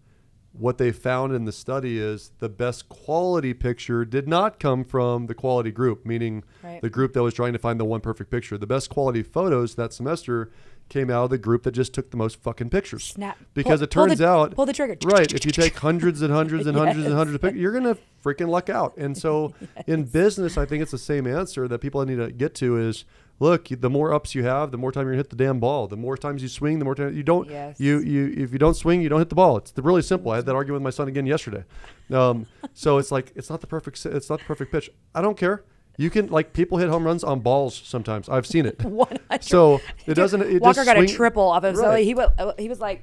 [0.53, 5.27] what they found in the study is the best quality picture did not come from
[5.29, 6.83] the quality group, meaning Right.
[6.83, 8.59] the group that was trying to find the one perfect picture.
[8.59, 10.51] The best quality photos that semester
[10.89, 13.05] came out of the group that just took the most fucking pictures.
[13.05, 13.39] Snap.
[13.55, 14.97] Because Pull- it pull the- turns out pull the trigger.
[15.05, 15.33] Right.
[15.33, 18.49] If you take hundreds and hundreds and hundreds and hundreds of pictures, you're gonna freaking
[18.49, 18.97] luck out.
[18.99, 19.55] And so
[19.87, 23.05] in business, I think it's the same answer that people need to get to is
[23.43, 25.89] look, the more ups you have, the more time you're gonna hit the damn ball.
[25.89, 27.79] The more times you swing, the more time you don't Yes.
[27.81, 29.57] you you if you don't swing, you don't hit the ball.
[29.59, 30.31] It's really simple.
[30.33, 31.65] I had that argument with my son again yesterday.
[32.11, 34.91] Um, so it's like it's not the perfect it's not the perfect pitch.
[35.15, 35.65] I don't care.
[35.99, 38.29] You can like people hit home runs on balls sometimes.
[38.29, 38.83] I've seen it.
[38.85, 39.43] 100.
[39.45, 40.41] So it doesn't.
[40.43, 41.77] It Walker got swing- a triple off of.
[41.77, 42.05] So Right.
[42.05, 43.03] he was he was like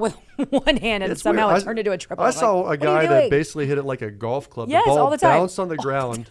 [0.00, 0.16] with
[0.50, 1.62] one hand, and It's somehow weird.
[1.62, 2.24] it turned into a triple.
[2.24, 4.68] I I'm like, saw a guy that basically hit it like a golf club.
[4.68, 5.38] Yes, the ball all the time.
[5.40, 6.26] bounced on the ground,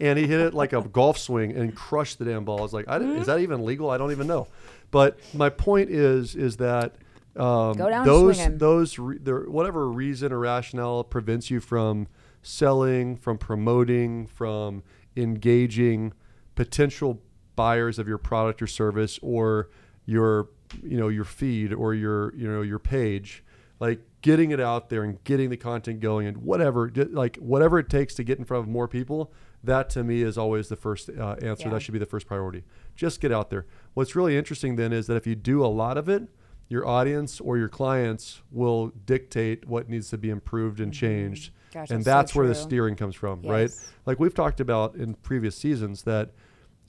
[0.00, 2.58] and he hit it like a golf swing and crushed the damn ball.
[2.58, 3.20] I was like, I Mm-hmm.
[3.20, 3.90] is that even legal?
[3.90, 4.48] I don't even know.
[4.90, 6.94] But my point is, is that
[7.36, 8.58] um, those swinging.
[8.58, 12.08] those re- there, whatever reason or rationale prevents you from
[12.42, 14.82] selling, from promoting, from
[15.16, 16.12] engaging
[16.54, 17.20] potential
[17.56, 19.68] buyers of your product or service or
[20.10, 20.48] your
[20.82, 23.44] you know your feed or your you know your page
[23.78, 27.88] like getting it out there and getting the content going and whatever like whatever it
[27.88, 31.10] takes to get in front of more people that to me is always the first
[31.10, 31.64] uh, answer.
[31.64, 31.74] Yeah.
[31.74, 32.64] that should be the first priority.
[32.96, 33.66] Just get out there.
[33.92, 36.28] What's really interesting then is that if you do a lot of it
[36.70, 41.50] your audience or your clients will dictate what needs to be improved and changed.
[41.74, 43.70] Gosh, and that's so that's where the steering comes from right?
[44.06, 46.30] Like we've talked about in previous seasons that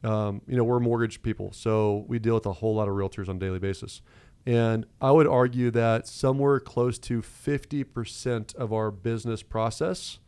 [0.04, 3.30] um, you know we're mortgage people so we deal with a whole lot of realtors
[3.30, 4.02] on a daily basis
[4.46, 10.20] and i would argue that somewhere close to 50% of our business process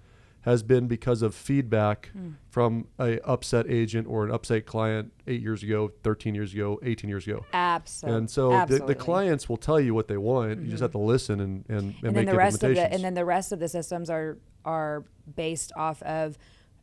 [0.41, 2.31] has been because of feedback Hmm.
[2.49, 7.09] from a upset agent or an upset client eight years ago 13 years ago 18
[7.09, 8.17] years ago Absolutely.
[8.17, 8.93] and so the, Absolutely.
[8.93, 11.77] the clients will tell you what they want you just have to listen and, and,
[11.79, 14.09] and, and make then the rest of the and then the rest of the systems
[14.09, 15.03] are are
[15.35, 16.37] based off of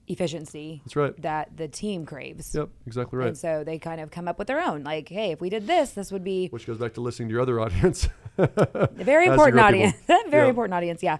[0.08, 2.54] efficiency that's right that the team craves.
[2.54, 4.82] yep exactly right And so they kind of come up with their own.
[4.82, 7.32] Like, hey, if we did this, this would be which goes back to listening to
[7.32, 8.08] your other audience
[8.94, 9.96] very important audience.
[10.06, 10.48] very Yeah.
[10.48, 11.02] important audience.
[11.02, 11.18] Yeah.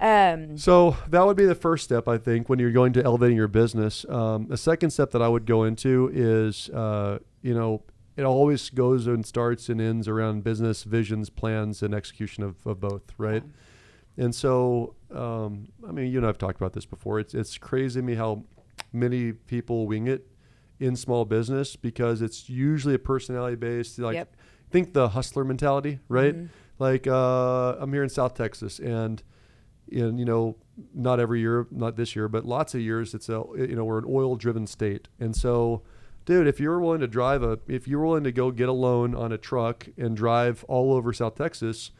[0.00, 3.36] Um, So that would be the first step, I think, when you're going to elevating
[3.36, 4.04] your business.
[4.08, 7.82] Um, the second step that I would go into is, uh, you know,
[8.16, 12.80] it always goes and starts and ends around business visions, plans, and execution of, of
[12.80, 13.42] both, right?
[14.18, 17.20] And so, um, I mean, you and I've talked about this before.
[17.20, 18.42] It's it's crazy to me how
[18.92, 20.26] many people wing it
[20.80, 23.98] in small business because it's usually a personality based.
[23.98, 24.36] Like, Yep.
[24.70, 26.34] think the hustler mentality, right?
[26.36, 26.48] Mhm.
[26.78, 29.22] Like, uh, I'm here in South Texas, and
[29.88, 30.56] in you know,
[30.94, 33.98] not every year, not this year, but lots of years, it's a you know we're
[33.98, 35.82] an oil driven state, and so.
[36.24, 39.14] Dude, if you're willing to drive a, if you're willing to go get a loan
[39.14, 41.90] on a truck and drive all over South Texas,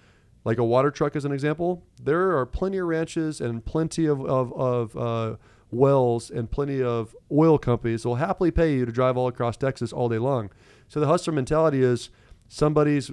[0.49, 4.25] like a water truck as an example, there are plenty of ranches and plenty of,
[4.25, 5.37] of, of uh,
[5.71, 9.59] wells and plenty of oil companies that will happily pay you to drive all across
[9.59, 10.49] Texas all day long.
[10.89, 12.09] So the hustler mentality is
[12.49, 13.11] somebody's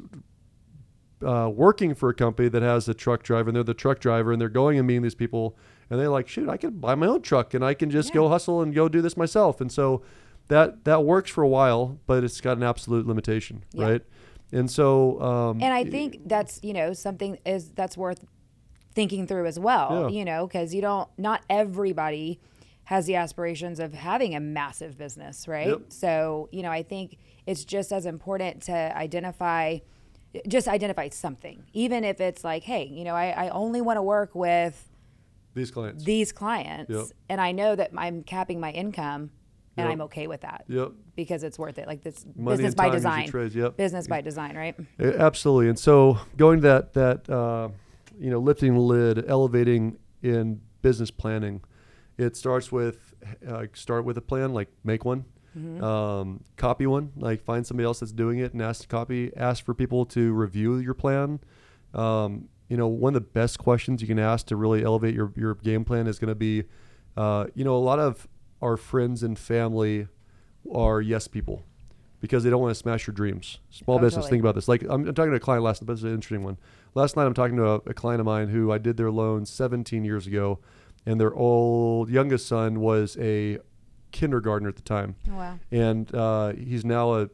[1.26, 4.32] uh, working for a company that has a truck driver and they're the truck driver
[4.32, 5.58] and they're going and meeting these people
[5.89, 8.30] and they're like, shoot, I can buy my own truck and I can just go
[8.30, 9.60] hustle and go do this myself.
[9.60, 10.04] And so
[10.48, 13.86] that that works for a while, but it's got an absolute limitation, Yeah.
[13.89, 14.02] right?
[14.51, 18.23] And so, um, and I think that's you know something is that's worth
[18.93, 20.10] thinking through as well.
[20.10, 20.19] Yeah.
[20.19, 22.39] You know, because you don't not everybody
[22.86, 25.67] has the aspirations of having a massive business, right?
[25.67, 25.81] Yep.
[25.89, 29.79] So you know, I think it's just as important to identify
[30.49, 34.01] just identify something even if it's like hey you know i, I only want to
[34.01, 34.89] work with
[35.53, 36.03] these clients.
[36.03, 37.05] these clients Yep.
[37.29, 39.31] and i know that i'm capping my income
[39.77, 39.91] and Yep.
[39.91, 40.91] i'm okay with that yep.
[41.15, 43.77] because it's worth it like this Money business by time is your design yep.
[43.77, 45.69] business by design right Absolutely.
[45.69, 47.69] And so going to that that uh,
[48.19, 51.61] you know lifting the lid, elevating in business planning,
[52.17, 53.13] it starts with
[53.47, 55.25] uh, start with a plan, like make one,
[55.81, 59.31] um, copy one, like find somebody else that's doing it and ask to copy.
[59.35, 61.39] Ask for people to review your plan.
[61.93, 65.33] Um, you know, one of the best questions you can ask to really elevate your
[65.35, 66.63] your game plan is going to be,
[67.17, 68.27] uh, you know, a lot of
[68.62, 70.08] our friends and family
[70.74, 71.63] are yes people
[72.22, 73.60] because they don't want to smash your dreams.
[73.70, 74.30] Small Oh, business, totally.
[74.32, 74.68] think about this.
[74.68, 76.58] Like I'm, I'm talking to a client last, but it's an interesting one.
[76.96, 79.46] Last night I'm talking to a, a client of mine who I did their loan
[79.46, 80.60] 17 years ago,
[81.06, 83.60] and their old youngest son was a
[84.12, 87.30] kindergartner at the time, oh, wow and uh, he's now a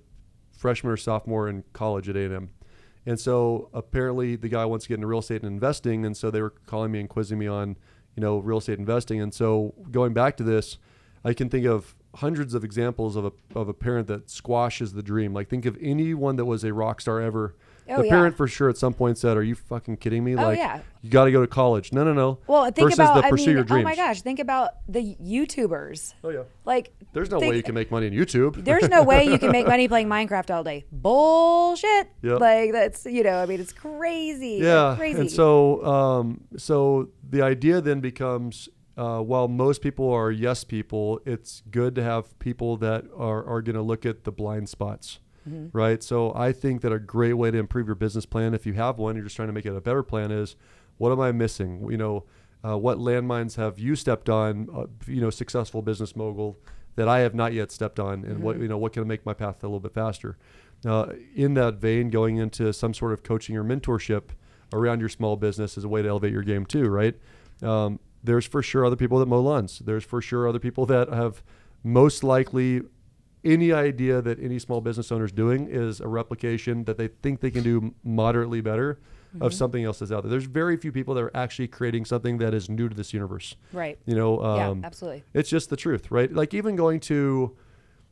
[0.57, 2.49] freshman or sophomore in college at A&M.
[3.05, 6.31] And so apparently the guy wants to get into real estate and investing, and so
[6.31, 7.77] they were calling me and quizzing me on,
[8.15, 9.21] you know, real estate investing.
[9.21, 10.77] And so going back to this,
[11.23, 15.03] I can think of hundreds of examples of a of a parent that squashes the
[15.03, 15.33] dream.
[15.33, 17.55] Like think of anyone that was a rock star ever.
[17.89, 18.11] Oh, the yeah.
[18.11, 20.35] parent for sure at some point said, "Are you fucking kidding me?
[20.35, 20.79] Oh, like yeah.
[21.01, 22.37] you got to go to college." No, no, no.
[22.47, 23.81] Well, think Versus about the I pursue mean, your dreams.
[23.81, 26.13] oh my gosh, think about the YouTubers.
[26.23, 26.43] Oh yeah.
[26.63, 28.63] Like There's no think- way you can make money on YouTube.
[28.63, 30.85] There's no way you can make money playing Minecraft all day.
[30.91, 32.07] Bullshit.
[32.21, 32.39] Yep.
[32.39, 34.59] Like that's you know, I mean, it's crazy.
[34.61, 35.19] Yeah crazy.
[35.19, 41.19] and so um, so the idea then becomes uh, while most people are yes people
[41.25, 45.19] it's good to have people that are, are going to look at the blind spots
[45.49, 45.75] Mm-hmm.
[45.75, 48.73] right so i think that a great way to improve your business plan if you
[48.73, 50.55] have one you're just trying to make it a better plan is
[50.99, 52.25] what am i missing you know
[52.63, 56.59] uh, what landmines have you stepped on uh, you know successful business mogul
[56.95, 59.33] that i have not yet stepped on and what you know what can make my
[59.33, 60.37] path a little bit faster
[60.85, 64.29] uh, in that vein going into some sort of coaching or mentorship
[64.73, 67.15] around your small business is a way to elevate your game too, right?
[67.61, 69.79] Um, there's for sure other people that mow lawns.
[69.79, 71.43] There's for sure other people that have
[71.83, 72.81] most likely
[73.43, 77.39] any idea that any small business owner is doing is a replication that they think
[77.39, 78.99] they can do moderately better
[79.39, 80.29] of something else that's out there.
[80.29, 83.55] There's very few people that are actually creating something that is new to this universe.
[83.71, 83.97] right.
[84.05, 85.23] You know, um, yeah, absolutely.
[85.33, 86.31] it's just the truth, right?
[86.31, 87.55] Like even going to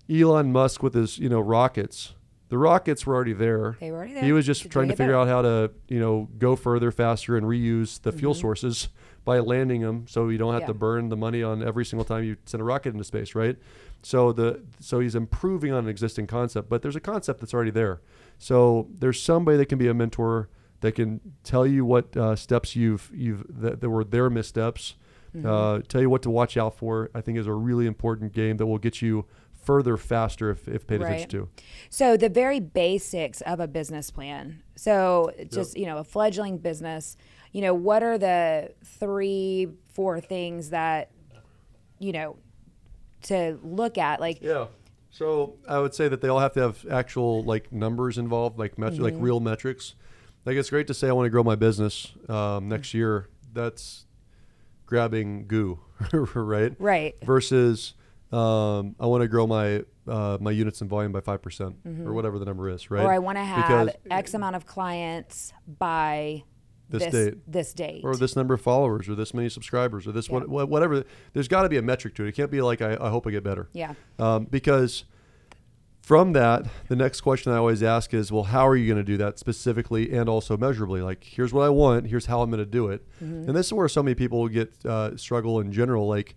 [0.10, 2.15] Elon Musk with his, you know, rockets.
[2.48, 3.76] The rockets were already there.
[3.82, 4.24] They were already there.
[4.24, 5.17] He was just trying to figure better.
[5.19, 8.39] out how to, you know, go further, faster, and reuse the fuel Mhm.
[8.41, 8.88] sources
[9.25, 10.67] by landing them, so you don't have Yeah.
[10.67, 13.58] to burn the money on every single time you send a rocket into space, right?
[14.01, 17.71] So the so he's improving on an existing concept, but there's a concept that's already
[17.71, 18.01] there.
[18.38, 20.49] So there's somebody that can be a mentor
[20.82, 24.95] that can tell you what uh, steps you've you've that, that were their missteps,
[25.36, 25.45] Mm-hmm.
[25.45, 27.12] uh, tell you what to watch out for.
[27.13, 29.25] I think is a really important game that will get you
[29.62, 31.49] further faster if, if paid attention to.
[31.91, 34.63] So the very basics of a business plan.
[34.75, 37.15] So just you know, a fledgling business.
[37.51, 41.09] You know, what are the three, four things that
[41.99, 42.38] you know
[43.23, 44.19] to look at?
[44.19, 44.67] Like, Yeah.
[45.12, 48.77] So I would say that they all have to have actual like numbers involved, like
[48.77, 49.23] met- like Mm-hmm.
[49.23, 49.95] real metrics.
[50.45, 53.27] Like it's great to say I want to grow my business um, next year.
[53.51, 54.05] That's
[54.85, 55.79] grabbing goo,
[56.13, 56.73] right?
[56.79, 57.15] right?
[57.23, 57.95] Versus
[58.31, 62.13] um, I want to grow my uh, my units in volume by five percent or
[62.13, 62.99] whatever the number is, right?
[62.99, 63.07] Mm-hmm.
[63.09, 66.43] Or I want to have Because- X amount of clients by
[66.89, 67.34] This this date.
[67.52, 68.02] This date.
[68.04, 70.39] or this number of followers or this many subscribers or this Yeah.
[70.39, 71.04] what- whatever.
[71.34, 72.30] There's got to be a metric to it.
[72.30, 73.69] It can't be like I, I hope I get better.
[73.73, 73.93] yeah.
[74.17, 75.06] Um, because
[76.02, 79.04] from that, the next question I always ask is, well, how are you going to
[79.04, 81.02] do that specifically and also measurably?
[81.02, 82.08] Like, here's what I want.
[82.08, 83.06] Here's how I'm going to do it.
[83.19, 86.08] And this is where so many people get uh, struggle in general.
[86.08, 86.36] Like,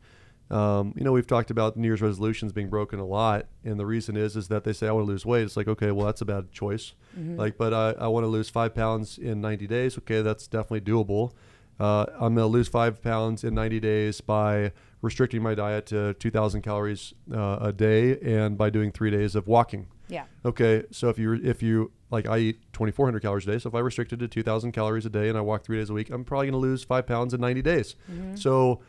[0.53, 3.87] um, you know, we've talked about New Year's resolutions being broken a lot, and the
[3.87, 5.45] reason is is that they say I want to lose weight.
[5.45, 6.93] It's like, okay, well, that's a bad choice.
[7.37, 9.99] Like, but I, I want to lose five pounds in 90 days.
[9.99, 11.33] Okay, that's definitely doable.
[11.81, 16.15] Uh, I'm going to lose five pounds in 90 days by restricting my diet to
[16.15, 19.89] 2,000 calories uh, a day and by doing three days of walking.
[20.09, 20.25] Yeah.
[20.45, 23.59] Okay, so if you if you like, I eat 2,400 calories a day.
[23.59, 25.95] So if I restricted to 2,000 calories a day and I walk three days a
[25.95, 27.97] week, I'm probably going to lose five pounds in 90 days.
[28.35, 28.81] So,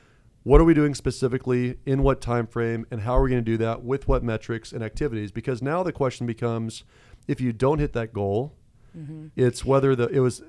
[0.43, 3.51] what are we doing specifically in what time frame, and how are we going to
[3.51, 5.31] do that with what metrics and activities?
[5.31, 6.83] Because now the question becomes,
[7.27, 8.53] if you don't hit that goal,
[8.97, 9.27] mm-hmm.
[9.35, 10.41] it's whether the it was.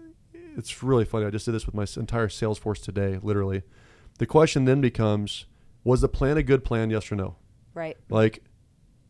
[0.56, 1.26] It's really funny.
[1.26, 3.62] I just did this with my entire sales force today, literally.
[4.18, 5.46] The question then becomes,
[5.82, 6.90] was the plan a good plan?
[6.90, 7.36] Yes or no?
[7.74, 7.96] Right.
[8.08, 8.44] like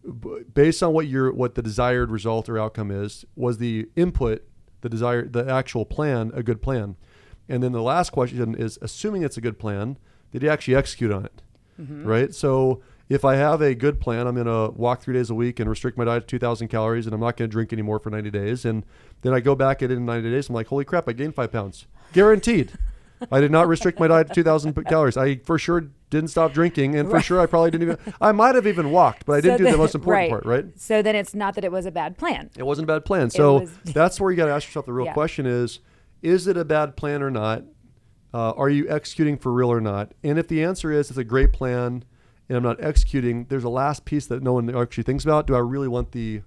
[0.03, 4.43] b- based on what your what the desired result or outcome is was the input
[4.81, 6.97] the desired the actual plan a good plan
[7.47, 9.99] and then the last question is assuming it's a good plan
[10.35, 11.43] did you actually execute on it
[11.81, 12.05] mm-hmm.
[12.05, 15.35] right so if i have a good plan i'm going to walk three days a
[15.35, 17.99] week and restrict my diet to 2000 calories and i'm not going to drink anymore
[17.99, 18.85] for 90 days and
[19.23, 21.35] then i go back at it in 90 days i'm like holy crap i gained
[21.35, 22.73] five pounds guaranteed
[23.31, 25.17] I did not restrict my diet to 2,000 calories.
[25.17, 27.25] I for sure didn't stop drinking, and for Right.
[27.25, 28.15] sure I probably didn't even.
[28.21, 30.31] I might have even walked, but I didn't do the most important right.
[30.31, 30.45] part.
[30.45, 30.67] Right?
[30.79, 32.51] So then it's not that it was a bad plan.
[32.57, 33.31] It wasn't a bad plan.
[33.31, 35.13] So was- that's where you got to ask yourself the real Yeah.
[35.13, 35.81] question: is
[36.23, 37.65] is it a bad plan or not?
[38.35, 40.13] Uh, are you executing for real or not?
[40.25, 42.05] And if the answer is it's a great plan,
[42.49, 45.47] and I'm not executing, there's a last piece that no one actually thinks about.
[45.47, 46.43] Do I really want the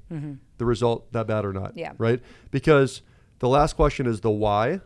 [0.57, 1.69] the result that bad or not?
[1.69, 1.79] Mm-hmm.
[1.79, 1.93] Yeah.
[1.97, 2.21] Right?
[2.51, 3.01] Because
[3.39, 4.81] the last question is the why.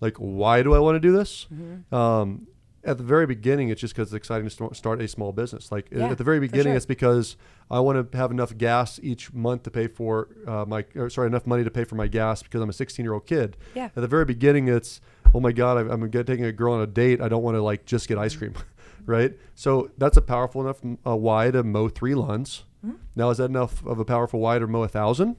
[0.00, 1.46] Like, why do I want to do this?
[1.52, 1.94] Mm-hmm.
[1.94, 2.46] Um,
[2.84, 5.70] at the very beginning, it's just because it's exciting to start a small business.
[5.70, 6.76] Like Yeah, at the very beginning, sure.
[6.76, 7.36] it's because
[7.70, 11.26] I want to have enough gas each month to pay for uh, my, or sorry,
[11.28, 13.56] enough money to pay for my gas because I'm a 16 year old kid.
[13.74, 13.86] Yeah.
[13.86, 15.00] At the very beginning, it's
[15.34, 17.20] oh my god, I- I'm taking a girl on a date.
[17.20, 18.54] I don't want to like just get ice cream,
[19.06, 19.34] right?
[19.54, 22.64] So that's a powerful enough uh, why to mow three lawns.
[22.84, 22.96] Mm-hmm.
[23.14, 25.36] Now is that enough of a powerful why to mow a thousand?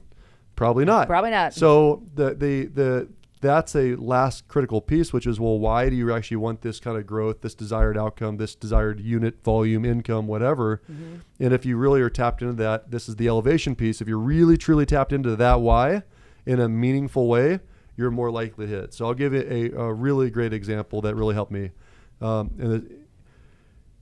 [0.54, 1.08] Probably not.
[1.08, 1.54] Probably not.
[1.54, 3.08] So the the the
[3.42, 6.96] that's a last critical piece, which is well, why do you actually want this kind
[6.96, 10.80] of growth, this desired outcome, this desired unit volume, income, whatever?
[10.90, 11.16] Mm-hmm.
[11.40, 14.00] And if you really are tapped into that, this is the elevation piece.
[14.00, 16.04] If you're really truly tapped into that why
[16.46, 17.60] in a meaningful way,
[17.96, 18.94] you're more likely to hit.
[18.94, 21.72] So I'll give you a, a really great example that really helped me.
[22.20, 23.01] Um, and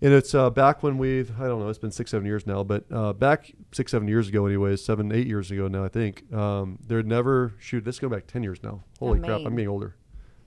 [0.02, 2.64] and it's uh, back when we, I don't know, it's been six, seven years now,
[2.64, 6.32] but uh, back six, seven years ago, anyways, seven, eight years ago now, I think,
[6.32, 8.82] um, there'd never, shoot, this is going back 10 years now.
[8.98, 9.96] Holy crap, I'm getting older.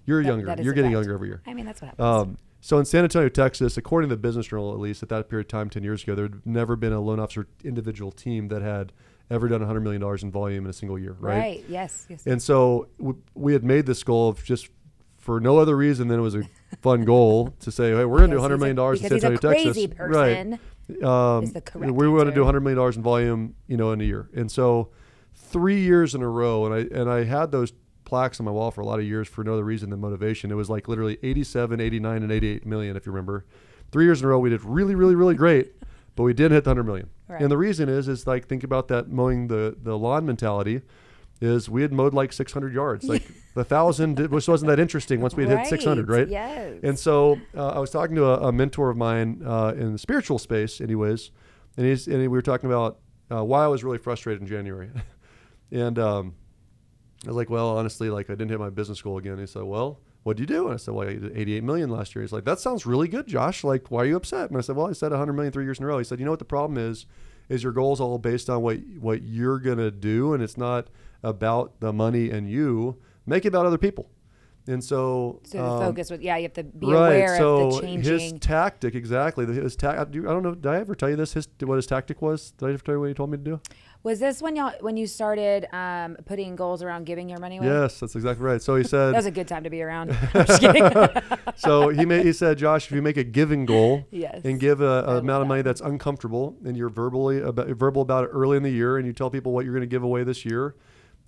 [0.06, 0.46] You're That- younger.
[0.48, 1.06] that You're getting fact.
[1.06, 1.42] younger every year.
[1.48, 2.06] I mean, that's what happens.
[2.06, 5.30] Um, so in San Antonio, Texas, according to the Business Journal, at least at that
[5.30, 8.48] period of time, 10 years ago, there had never been a loan officer individual team
[8.48, 8.92] that had
[9.30, 11.38] ever done $100 million in volume in a single year, right?
[11.38, 12.06] Right, yes.
[12.10, 12.26] Yes.
[12.26, 14.70] And so w- we had made this goal of just
[15.18, 16.44] for no other reason than it was a
[16.82, 19.12] fun goal to say, hey, we're going to do Because $100 a- in San because
[19.12, 19.88] he's Antonio, Texas.
[19.96, 20.60] person.
[21.00, 21.04] Right.
[21.04, 22.60] Um, is the we want to do answer.
[22.60, 24.30] $100 million in volume, you know, in a year.
[24.36, 24.90] And so
[25.34, 27.74] three years in a row, and I, and I had those
[28.06, 30.52] plaques on my wall for a lot of years for no other reason than motivation.
[30.52, 33.46] It was like literally 87, 89, and 88 million, if you remember.
[33.92, 35.74] Three years in a row, we did really, really, really great,
[36.16, 37.10] but we didn't hit the 100 million.
[37.28, 37.42] Right.
[37.42, 40.82] And the reason is, is like, think about that mowing the, the lawn mentality
[41.44, 43.06] is we had mowed like 600 yards.
[43.06, 46.28] Like the thousand which wasn't that interesting once we had hit 600, right?
[46.28, 46.80] Yes.
[46.84, 50.00] And so uh, I was talking to a, a mentor of mine uh, in the
[50.00, 51.32] spiritual space, anyways,
[51.78, 54.90] and he's and we were talking about uh, why I was really frustrated in January,
[55.72, 56.36] and um,
[57.26, 59.38] I was like, well, honestly, like I didn't hit my business goal again.
[59.38, 60.66] He said, well, what would you do?
[60.66, 62.24] And I said, well, I did 88 million last year.
[62.24, 63.66] He's like, that sounds really good, Josh.
[63.66, 64.50] Like, why are you upset?
[64.50, 65.98] And I said, well, I said 100 million three years in a row.
[65.98, 67.06] He said, you know what the problem is?
[67.50, 70.88] Is your goals all based on what what you're gonna do, and it's not
[71.24, 72.98] about the money and you.
[73.26, 74.10] Make it about other people.
[74.66, 77.16] And so, so the um, focus with yeah, you have to be right.
[77.16, 78.20] aware so of the changing.
[78.20, 79.46] his tactic exactly.
[79.46, 80.56] His ta- I do- I don't know.
[80.56, 81.34] Did I ever tell you this?
[81.34, 82.52] His what his tactic was?
[82.52, 83.62] Did I ever tell you what he told me to do?
[84.04, 87.68] was this when y'all when you started um, putting goals around giving your money away?
[87.68, 88.62] Yes, that's exactly right.
[88.62, 90.12] So he said That was a good time to be around.
[90.34, 90.92] I'm just kidding.
[91.56, 92.26] so he made.
[92.26, 94.42] He said, Josh, if you make a giving goal yes.
[94.44, 98.26] and give a, a amount of money that's uncomfortable, and you're verbally about, verbal about
[98.26, 100.24] it early in the year, and you tell people what you're going to give away
[100.24, 100.76] this year,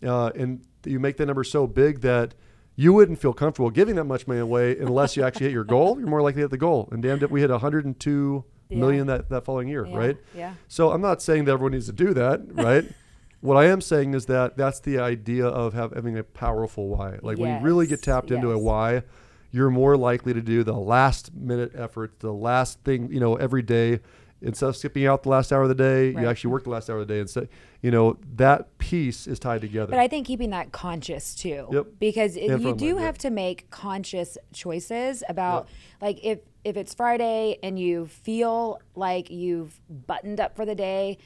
[0.04, 2.34] uh, and you make that number so big that
[2.76, 5.98] you wouldn't feel comfortable giving that much money away unless you actually hit your goal.
[6.00, 6.90] You're more likely to hit the goal.
[6.92, 8.78] And damned if we hit 102 Yeah.
[8.78, 9.98] million that, that following year, yeah.
[9.98, 10.18] right?
[10.36, 10.54] Yeah.
[10.68, 12.84] So I'm not saying that everyone needs to do that, right?
[13.42, 17.18] what I am saying is that that's the idea of have, having a powerful why.
[17.22, 19.04] Like when you really get Yes, tapped into a why,
[19.52, 23.62] you're more likely to do the last minute effort, the last thing, you know, every
[23.62, 24.00] day.
[24.42, 26.24] Instead of skipping out the last hour of the day, Right.
[26.24, 27.20] you actually work the last hour of the day.
[27.22, 27.48] Instead,
[27.86, 29.92] you know, that piece is tied together.
[29.92, 31.86] But I think keeping that conscious too, Yep.
[32.00, 35.70] because And you do have to make conscious choices about
[36.02, 41.20] like if if it's Friday and you feel like you've buttoned up for the day,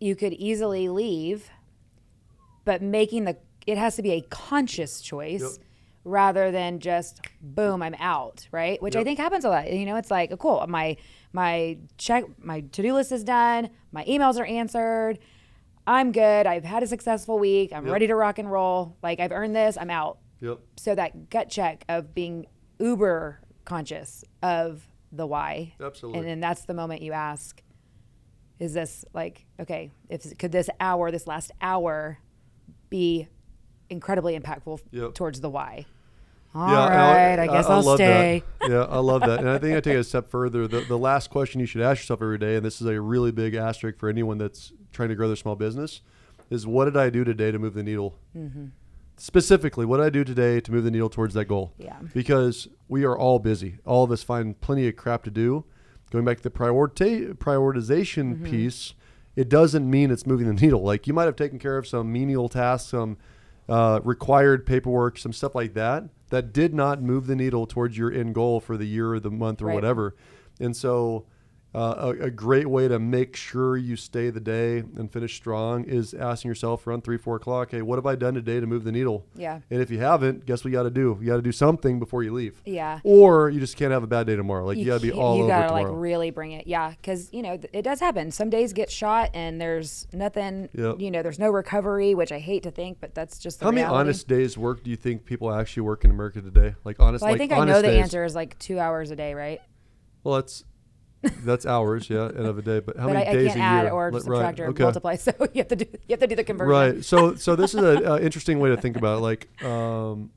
[0.00, 1.48] you could easily leave.
[2.64, 5.50] But making the it has to be a conscious choice Yep.
[6.02, 8.82] rather than just boom, I'm out, right?
[8.82, 9.72] Which I think happens a lot.
[9.72, 10.96] You know, it's like, oh, cool, my
[11.32, 15.20] my check my to-do list is done, my emails are answered.
[15.86, 16.46] I'm good.
[16.46, 17.72] I've had a successful week.
[17.72, 17.92] I'm Yep.
[17.92, 18.96] ready to rock and roll.
[19.02, 19.76] Like I've earned this.
[19.76, 20.18] I'm out.
[20.40, 20.58] yep.
[20.76, 22.46] So that gut check of being
[22.78, 25.74] uber conscious of the why.
[25.80, 26.20] Absolutely.
[26.20, 27.62] And then that's the moment you ask,
[28.58, 32.18] is this like, okay, if could this hour, this last hour
[32.90, 33.28] be
[33.90, 35.14] incredibly impactful Yep.
[35.14, 35.86] towards the why?
[36.54, 38.42] All and right, I guess I'll love stay.
[38.60, 38.70] That.
[38.70, 39.38] Yeah, I love that.
[39.40, 40.68] And I think I take it a step further.
[40.68, 43.32] The, the last question you should ask yourself every day, and this is a really
[43.32, 46.00] big asterisk for anyone that's trying to grow their small business,
[46.50, 48.18] is what did I do today to move the needle?
[48.36, 48.66] Mm-hmm.
[49.16, 51.72] Specifically, what did I do today to move the needle towards that goal?
[51.78, 51.96] Yeah.
[52.14, 53.78] Because we are all busy.
[53.84, 55.64] All of us find plenty of crap to do.
[56.10, 58.44] Going back to the priorita- prioritization Mm-hmm.
[58.44, 58.94] piece,
[59.36, 60.82] it doesn't mean it's moving the needle.
[60.82, 63.16] Like you might have taken care of some menial tasks, some
[63.68, 68.10] uh, required paperwork, some stuff like that, that did not move the needle towards your
[68.12, 69.74] end goal for the year or the month or Right.
[69.74, 70.16] whatever.
[70.60, 71.24] And so,
[71.74, 75.84] uh, a, a great way to make sure you stay the day and finish strong
[75.84, 78.84] is asking yourself around three, four o'clock, hey, what have I done today to move
[78.84, 79.24] the needle?
[79.34, 79.60] Yeah.
[79.70, 81.16] And if you haven't, guess what you got to do?
[81.20, 82.60] You got to do something before you leave.
[82.66, 83.00] Yeah.
[83.04, 84.66] Or you just can't have a bad day tomorrow.
[84.66, 85.92] Like you, got to be all you over gotta tomorrow.
[85.92, 88.90] like really bring it yeah because you know th- it does happen some days get
[88.90, 91.00] shot and there's nothing Yep.
[91.00, 93.70] you know there's no recovery which i hate to think but that's just the How
[93.70, 96.74] many honest days work do you think people actually work in America today?
[96.84, 99.10] Like honest, well i like think i know honest the answer is like two hours
[99.10, 99.60] a day right
[100.24, 100.64] Well, that's
[101.44, 102.80] that's hours, yeah, end of a day.
[102.80, 103.92] But how but many I, I days can't a add year?
[103.92, 104.82] or Let- subtract right, or okay.
[104.82, 107.04] multiply so you have to do you have to do the conversion Right.
[107.04, 109.20] So so this is an uh, interesting way to think about it.
[109.20, 110.30] Like, um,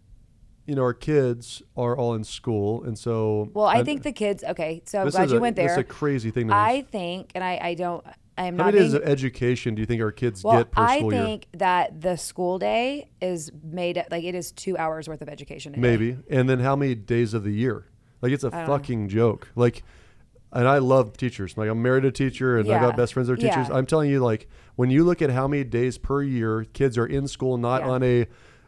[0.67, 4.11] you know, our kids are all in school, and so well i I'm- think the
[4.11, 6.47] kids okay so i'm glad you a, went This is a crazy thing.
[6.47, 8.03] To I think, and I, I don't,
[8.37, 10.81] I'm How not many days of education do you think our kids well, get per
[10.81, 11.23] I school year?
[11.23, 15.73] think that the school day is made like it is two hours worth of education.
[15.73, 15.81] A day.
[15.81, 16.17] Maybe.
[16.29, 17.85] And then how many days of the year?
[18.21, 18.65] Like it's a don't know.
[18.65, 19.49] fucking joke.
[19.55, 19.83] Like,
[20.55, 21.55] and I love teachers.
[21.57, 22.79] Like I'm married to a teacher, and I Yeah.
[22.81, 23.67] got best friends that are teachers.
[23.69, 23.75] Yeah.
[23.75, 27.05] I'm telling you, like when you look at how many days per year kids are
[27.05, 27.89] in school, not Yeah.
[27.89, 28.25] on a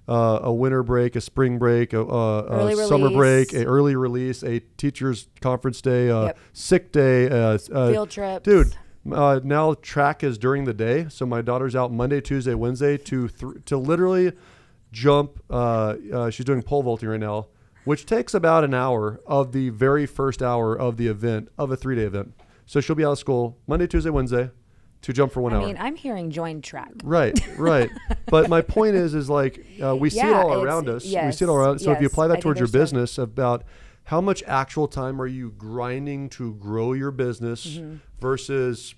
[0.09, 4.41] uh, a winter break, a spring break, a, a, a summer break, a early release,
[4.41, 6.38] a teacher's conference day, a Yep.
[6.53, 8.77] sick day, uh, uh, Field trips, dude.
[9.11, 13.27] Uh, now track is during the day, so my daughter's out Monday, Tuesday, Wednesday to
[13.27, 14.31] th- to literally
[14.93, 15.41] jump.
[15.49, 17.47] Uh, uh, she's doing pole vaulting right now,
[17.88, 21.77] which takes about an hour of the very first hour of the event of a
[21.77, 22.33] three day event.
[22.65, 24.51] So she'll be out of school Monday, Tuesday, Wednesday
[25.03, 25.63] to jump for one I hour.
[25.63, 26.91] I mean, I'm hearing join track.
[27.03, 27.89] Right, right.
[28.25, 31.05] but my point is, is like uh, we see it all around us.
[31.05, 31.79] we yes, see it all around.
[31.79, 33.63] So if you apply that towards your business, about
[34.03, 37.95] how much actual time are you grinding to grow your business Mm-hmm.
[38.19, 38.95] versus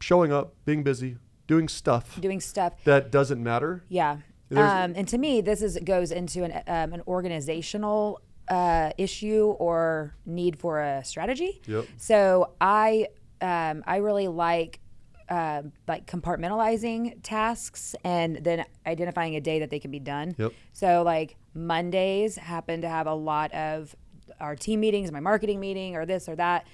[0.00, 1.16] showing up, being busy,
[1.46, 2.74] doing stuff Doing stuff.
[2.84, 3.84] that doesn't matter.
[3.88, 4.18] Yeah.
[4.58, 10.14] Um, and to me, this is goes into an um, an organizational uh, issue or
[10.26, 11.60] need for a strategy.
[11.66, 11.86] Yep.
[11.96, 13.08] So I
[13.40, 14.80] um, I really like
[15.28, 20.34] um like compartmentalizing tasks and then identifying a day that they can be done.
[20.36, 20.52] Yep.
[20.72, 23.94] So like Mondays happen to have a lot of
[24.40, 26.66] our team meetings, my marketing meeting, or this or that.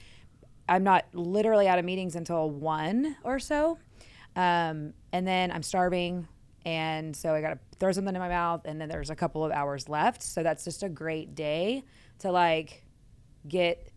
[0.68, 3.78] I'm not literally out of meetings until one or so,
[4.34, 6.26] um, and then I'm starving,
[6.66, 9.44] and so I got to throw something in my mouth, and then there's a couple
[9.44, 10.20] of hours left.
[10.20, 11.84] So that's just a great day
[12.18, 12.84] to like
[13.46, 13.92] get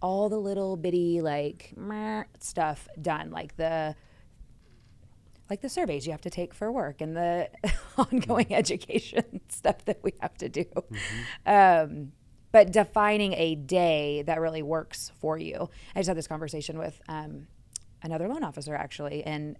[0.00, 1.74] all the little bitty like
[2.38, 3.96] stuff done, like the
[5.50, 7.50] like the surveys you have to take for work and the
[7.98, 10.66] ongoing education stuff that we have to do.
[11.44, 12.12] Um,
[12.52, 15.70] but defining a day that really works for you.
[15.94, 17.48] I just had this conversation with um,
[18.02, 19.56] another loan officer actually, and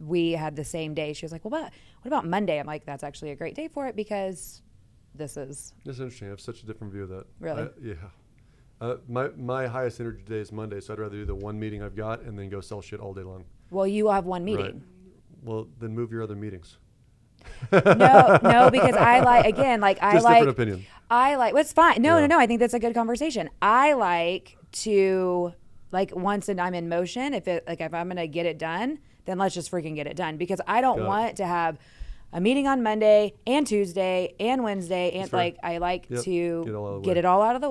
[0.00, 1.12] we had the same day.
[1.12, 1.72] She was like, "Well, what,
[2.02, 4.62] what about Monday?" I'm like, "That's actually a great day for it because
[5.14, 6.28] this is That's interesting.
[6.28, 7.24] I have such a different view of that.
[7.40, 7.62] Really?
[7.62, 7.94] I- yeah.
[8.80, 11.82] Uh, my my highest energy day is Monday, so I'd rather do the one meeting
[11.82, 13.44] I've got and then go sell shit all day long.
[13.70, 14.82] well, you have one meeting." Right.
[15.44, 16.78] Well, then move your other meetings.
[17.72, 20.86] no, no, because I like again, like I Just like different opinion.
[21.10, 21.54] I like.
[21.54, 22.00] Well, fine.
[22.02, 22.26] No, Yeah.
[22.26, 22.38] no, no.
[22.40, 23.50] I think that's a good conversation.
[23.62, 25.52] I like to
[25.92, 27.34] like once and I'm in motion.
[27.34, 30.16] If it like if I'm gonna get it done, then let's just freaking get it
[30.16, 31.08] done because I don't Got it.
[31.08, 31.78] want to have
[32.32, 36.24] a meeting on Monday and Tuesday and Wednesday and That's like I like Yep.
[36.24, 37.14] to Get it all out of the way.
[37.18, 37.70] it all out of the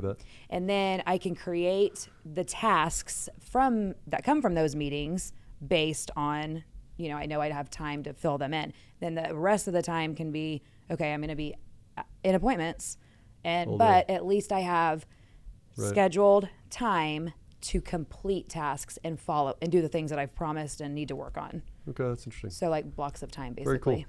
[0.00, 0.16] that.
[0.50, 5.32] and then I can create the tasks from that come from those meetings
[5.66, 6.64] based on
[6.96, 8.72] you know I know I'd have time to fill them in.
[9.00, 11.12] Then the rest of the time can be okay.
[11.12, 11.54] I'm going to be
[11.96, 12.98] uh, in appointments,
[13.42, 14.14] and All but day.
[14.14, 15.06] at least I have
[15.76, 15.88] Right.
[15.88, 17.32] scheduled time
[17.64, 21.16] to complete tasks and follow and do the things that I've promised and need to
[21.16, 21.62] work on.
[21.88, 22.50] Okay, that's interesting.
[22.50, 23.78] So like blocks of time, basically.
[23.78, 24.04] Very cool.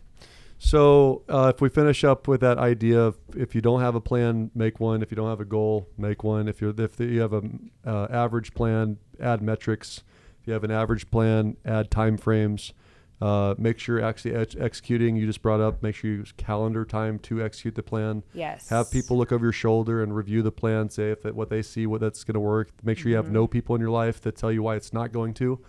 [0.57, 4.01] So uh, if we finish up with that idea of if you don't have a
[4.01, 5.01] plan, make one.
[5.01, 6.47] If you don't have a goal, make one.
[6.47, 7.43] If you're if you have a
[7.85, 10.03] uh, average plan, add metrics.
[10.41, 12.73] If you have an average plan, add time frames.
[13.21, 15.15] Uh, make sure you're actually ex- executing.
[15.15, 15.81] You just brought up.
[15.81, 18.23] Make sure you use calendar time to execute the plan.
[18.33, 18.67] Yes.
[18.69, 20.89] Have people look over your shoulder and review the plan.
[20.89, 22.71] Say if it, what they see, what that's going to work.
[22.83, 25.13] Make sure you have no people in your life that tell you why it's not
[25.13, 25.59] going to.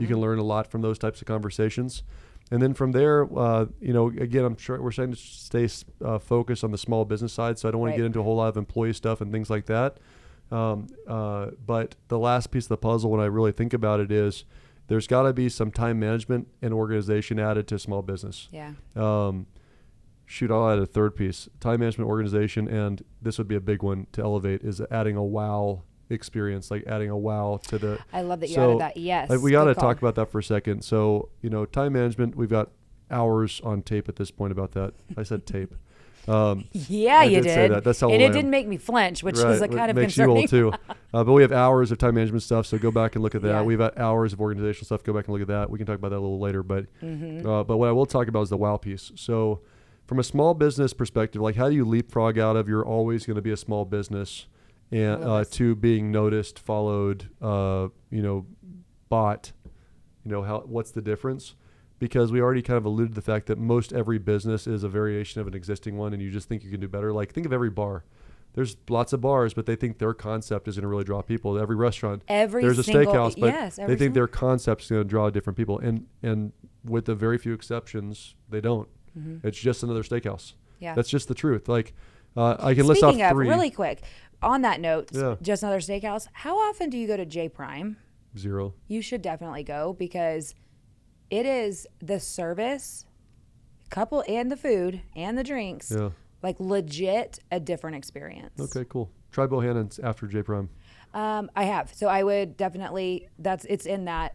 [0.00, 2.02] You can learn a lot from those types of conversations.
[2.50, 5.68] And then from there, uh, you know, again, I'm sure we're trying to stay
[6.04, 7.58] uh, focused on the small business side.
[7.58, 7.96] So I don't want Right.
[7.96, 9.98] to get into a whole lot of employee stuff and things like that.
[10.52, 14.12] Um, uh, but the last piece of the puzzle, when I really think about it,
[14.12, 14.44] is
[14.88, 18.48] there's got to be some time management and organization added to small business.
[18.52, 18.72] Yeah.
[18.94, 19.46] Um,
[20.24, 23.82] shoot, I'll add a third piece: time management, organization, and this would be a big
[23.82, 27.98] one to elevate is adding a wow experience, like adding a wow to the.
[28.12, 28.96] I love that you So, added that.
[28.96, 29.30] Yes.
[29.30, 30.82] like, we got to talk about that for a second.
[30.82, 32.36] So you know, time management.
[32.36, 32.70] We've got
[33.10, 34.94] hours on tape at this point about that.
[35.16, 35.74] I said tape.
[36.28, 37.70] Um, Yeah, I you did did.
[37.72, 37.84] that.
[37.84, 40.14] That's how and it didn't make me flinch, which right, is a kind of makes
[40.14, 40.36] concerning.
[40.36, 40.72] you old too.
[41.14, 43.42] Uh, but we have hours of time management stuff, so go back and look at
[43.42, 43.48] that.
[43.48, 43.62] Yeah.
[43.62, 45.04] We've hours of organizational stuff.
[45.04, 45.70] Go back and look at that.
[45.70, 46.62] We can talk about that a little later.
[46.62, 47.48] But Mm-hmm.
[47.48, 49.12] uh, but what I will talk about is the wow piece.
[49.14, 49.60] So
[50.06, 53.36] from a small business perspective, like how do you leapfrog out of you're always going
[53.36, 54.46] to be a small business
[54.92, 58.46] and uh, to being noticed, followed, uh, you know,
[59.08, 59.52] bought.
[60.24, 61.54] You know how what's the difference?
[61.98, 64.88] Because we already kind of alluded to the fact that most every business is a
[64.88, 67.12] variation of an existing one, and you just think you can do better.
[67.12, 68.04] Like think of every bar.
[68.52, 71.58] There's lots of bars, but they think their concept is going to really draw people.
[71.58, 74.88] Every restaurant, Every there's a single- steakhouse, but yes, they think single- their concept is
[74.90, 76.52] going to draw different people, and and
[76.84, 78.88] with the very few exceptions, they don't.
[79.42, 80.52] It's just another steakhouse.
[80.52, 80.84] Mm-hmm.
[80.84, 80.94] Yeah.
[80.94, 81.68] That's just the truth.
[81.68, 81.94] Like
[82.36, 83.48] uh, I can list off Speaking of, three.
[83.48, 84.02] really quick,
[84.42, 85.36] on that note, Yeah.
[85.40, 86.28] just another steakhouse.
[86.32, 87.96] How often do you go to J Prime?
[88.36, 88.74] Zero.
[88.86, 90.54] you should definitely go because
[91.30, 93.06] it is the service,
[93.90, 96.10] couple and the food and the drinks, Yeah.
[96.42, 98.60] like legit a different experience.
[98.60, 99.10] Okay, cool.
[99.32, 100.68] Try Bohanan's after J Prime.
[101.14, 101.92] Um, I have.
[101.94, 103.28] So I would definitely.
[103.38, 104.34] That's it's in that.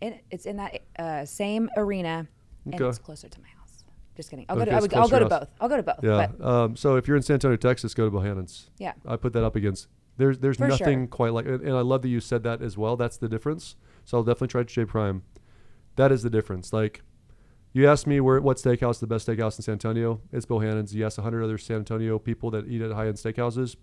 [0.00, 2.28] In, it's in that uh, same arena,
[2.64, 2.84] and Okay.
[2.86, 3.84] it's closer to my house.
[4.16, 4.46] Just kidding.
[4.48, 4.72] I'll go to.
[4.72, 5.48] I would, I'll go to both.
[5.60, 5.98] I'll go to both.
[6.02, 6.28] Yeah.
[6.40, 8.70] Um, so if you're in San Antonio, Texas, go to Bohanan's.
[8.78, 8.92] yeah.
[9.06, 9.88] I put that up against.
[10.16, 11.06] There's there's For nothing sure.
[11.08, 12.96] quite like, and and I love that you said that as well.
[12.96, 13.76] That's the difference.
[14.04, 15.22] So I'll definitely try J Prime.
[15.98, 16.72] That is the difference.
[16.72, 17.02] Like,
[17.74, 20.20] you asked me where what steakhouse is the best steakhouse in San Antonio.
[20.32, 20.94] It's Bohanan's.
[20.94, 23.76] You ask 100 other San Antonio people that eat at high end steakhouses.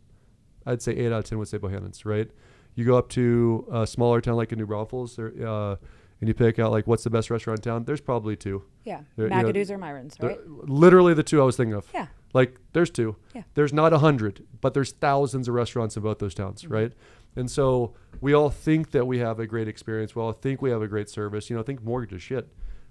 [0.65, 2.05] I'd say eight out of ten would say Bohanan's.
[2.05, 2.29] Right.
[2.73, 5.75] You go up to a smaller town like a New Braunfels, there, uh,
[6.19, 7.83] and you pick out like what's the best restaurant in town.
[7.85, 8.63] There's probably two.
[8.83, 9.01] Yeah.
[9.15, 10.39] There- you know, or Myron's, right?
[10.47, 11.87] Literally the two I was thinking of.
[11.93, 12.07] Yeah.
[12.33, 13.15] Like there's two.
[13.35, 13.43] Yeah.
[13.53, 16.73] There's not a hundred, but there's thousands of restaurants in both those towns, Mm-hmm.
[16.73, 16.93] right?
[17.35, 20.15] And so we all think that we have a great experience.
[20.15, 21.49] We all think we have a great service.
[21.49, 22.47] You know, think mortgage is shit.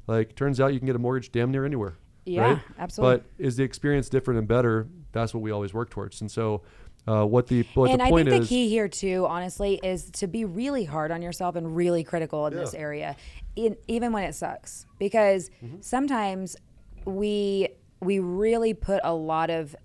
[0.06, 1.96] Like turns out you can get a mortgage damn near anywhere.
[2.26, 2.58] Yeah, right?
[2.78, 3.18] absolutely.
[3.18, 4.88] But is the experience different and better?
[5.12, 6.20] That's what we always work towards.
[6.20, 6.62] And so
[7.06, 10.10] uh, what the what and the I think is the key here too, honestly, is
[10.12, 13.16] to be really hard on yourself and really critical in this area,
[13.56, 15.76] in, even when it sucks, because Mm-hmm.
[15.80, 16.56] sometimes
[17.04, 17.68] we
[18.00, 19.76] we really put a lot of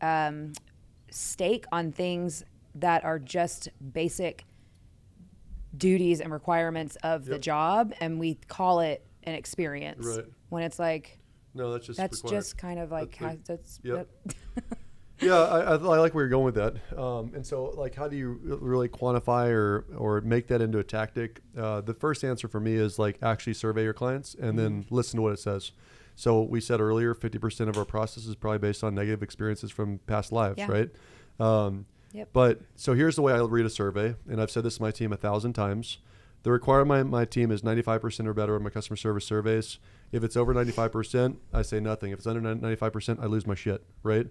[0.00, 0.52] um,
[1.10, 2.44] stake on things
[2.74, 4.44] that are just basic
[5.76, 7.40] duties and requirements of the Yep.
[7.40, 10.26] job, and we call it an experience Right.
[10.48, 11.18] when it's like
[11.54, 12.40] no, that's just that's required.
[12.40, 14.08] just kind of like That's how, that's yep.
[14.24, 14.34] that-
[15.20, 16.98] yeah, I, I, I like where you're going with that.
[16.98, 20.84] Um, and so, like, how do you really quantify or or make that into a
[20.84, 21.40] tactic?
[21.56, 24.94] Uh, the first answer for me is like actually survey your clients and then Mm-hmm.
[24.94, 25.72] listen to what it says.
[26.16, 29.98] So we said earlier, 50% of our process is probably based on negative experiences from
[30.06, 30.66] past lives, Yeah.
[30.70, 30.90] right?
[31.40, 32.28] Um, Yep.
[32.32, 34.90] But so here's the way I read a survey, and I've said this to my
[34.90, 35.98] team a thousand times.
[36.42, 39.78] The requirement my team is 95% or better on my customer service surveys.
[40.10, 42.12] If it's over 95%, I say nothing.
[42.12, 44.26] If it's under 95%, I lose my shit, right?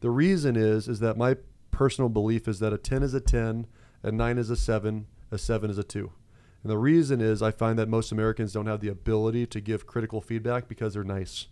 [0.00, 1.36] The reason is is that my
[1.70, 3.66] personal belief is that a 10 is a 10,
[4.02, 6.10] a 9 is a 7, a 7 is a 2.
[6.62, 9.86] And the reason is I find that most Americans don't have the ability to give
[9.86, 11.48] critical feedback because they're nice.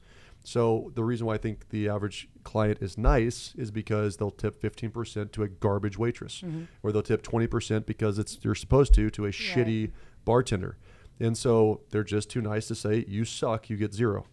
[0.46, 4.60] So the reason why I think the average client is nice is because they'll tip
[4.60, 6.42] 15% to a garbage waitress,
[6.82, 9.92] or they'll tip 20% because it's you're supposed to to a shitty
[10.26, 10.76] bartender,
[11.18, 14.26] and so they're just too nice to say you suck, you get zero,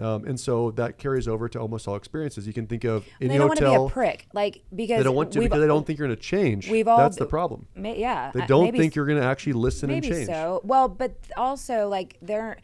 [0.00, 2.46] um, and so that carries over to almost all experiences.
[2.46, 5.02] You can think of any they don't want to be a prick, like because they
[5.02, 6.70] don't want to because they don't think you're going to change.
[6.70, 7.66] we've all That's the problem.
[7.74, 10.28] Ma- yeah, They don't maybe think you're going to actually listen maybe and change.
[10.28, 10.62] so.
[10.64, 12.56] Well, but also like they're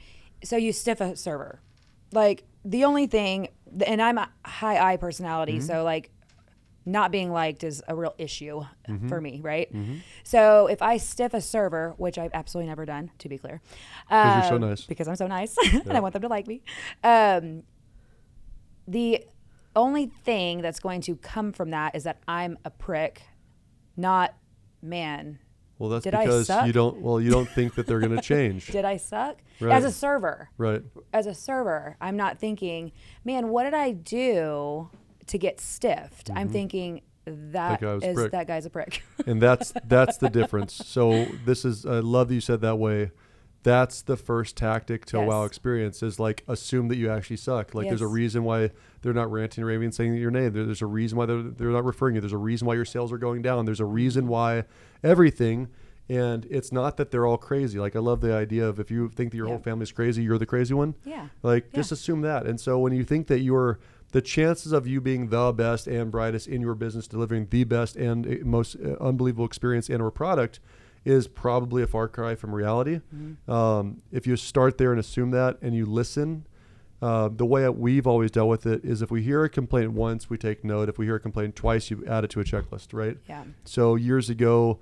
[0.42, 1.60] so you stiff a server,
[2.12, 3.48] like the only thing,
[3.86, 5.66] and I'm a high I personality, Mm-hmm.
[5.66, 6.10] so like
[6.86, 9.08] not being liked is a real issue Mm-hmm.
[9.08, 9.70] for me, right?
[10.22, 13.60] So if I stiff a server, which I've absolutely never done, to be clear,
[14.10, 14.84] 'Cause you're so um, nice.
[14.86, 15.56] because I'm so nice
[15.88, 16.62] and I want them to like me.
[17.02, 17.62] Um,
[18.86, 19.24] the
[19.74, 23.22] only thing that's going to come from that is that I'm a prick,
[23.96, 24.34] not
[24.82, 25.38] man.
[25.78, 26.66] Well, that's Did I because suck?
[26.66, 27.00] you don't.
[27.00, 28.68] Well, you don't think that they're going to change.
[28.68, 29.38] Did I suck?
[29.60, 29.72] Right.
[29.74, 30.82] As a server, right.
[31.12, 32.92] as a server, I'm not thinking,
[33.24, 34.88] man, what did I do
[35.26, 36.30] to get stiffed?
[36.34, 37.84] I'm thinking that Mm-hmm.
[37.86, 38.32] guy was a is prick.
[38.32, 39.02] that guy's a prick.
[39.26, 40.74] and that's that's the difference.
[40.74, 43.10] So this is I love that you said that way.
[43.64, 47.74] That's the first tactic to a wow experience is like assume that you actually suck.
[47.74, 48.70] Like there's a reason why
[49.02, 50.52] they're not ranting, and raving, and saying your name.
[50.52, 52.20] There, there's a reason why they're, they're not referring you.
[52.20, 53.64] There's a reason why your sales are going down.
[53.64, 54.64] There's a reason why
[55.02, 55.68] everything.
[56.08, 57.78] And it's not that they're all crazy.
[57.78, 59.54] Like I love the idea of if you think that your Yeah.
[59.54, 60.94] whole family's crazy, you're the crazy one.
[61.04, 61.28] yeah.
[61.42, 61.76] Like Yeah.
[61.76, 62.44] just assume that.
[62.46, 63.78] And so when you think that you're
[64.12, 67.96] the chances of you being the best and brightest in your business, delivering the best
[67.96, 70.60] and uh, most uh, unbelievable experience and or product
[71.04, 73.00] is probably a far cry from reality.
[73.46, 76.46] Um, if you start there and assume that and you listen,
[77.02, 80.30] uh, the way we've always dealt with it is if we hear a complaint once,
[80.30, 80.88] we take note.
[80.88, 83.18] If we hear a complaint twice, you add it to a checklist, right?
[83.28, 83.44] Yeah.
[83.64, 84.80] So years ago,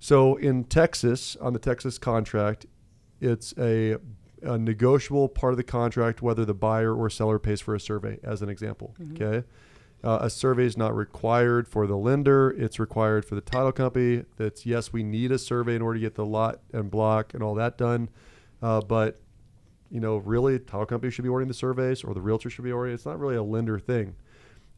[0.00, 2.66] so in Texas, on the Texas contract,
[3.20, 3.96] it's a,
[4.42, 8.18] a negotiable part of the contract whether the buyer or seller pays for a survey,
[8.24, 8.94] as an example.
[9.12, 9.46] Okay.
[10.04, 12.50] Uh, a survey is not required for the lender.
[12.50, 14.24] It's required for the title company.
[14.36, 17.42] That's yes, we need a survey in order to get the lot and block and
[17.42, 18.10] all that done.
[18.60, 19.20] Uh, but
[19.90, 22.72] you know, really, title company should be ordering the surveys, or the realtor should be
[22.72, 22.94] ordering.
[22.94, 24.14] It's not really a lender thing,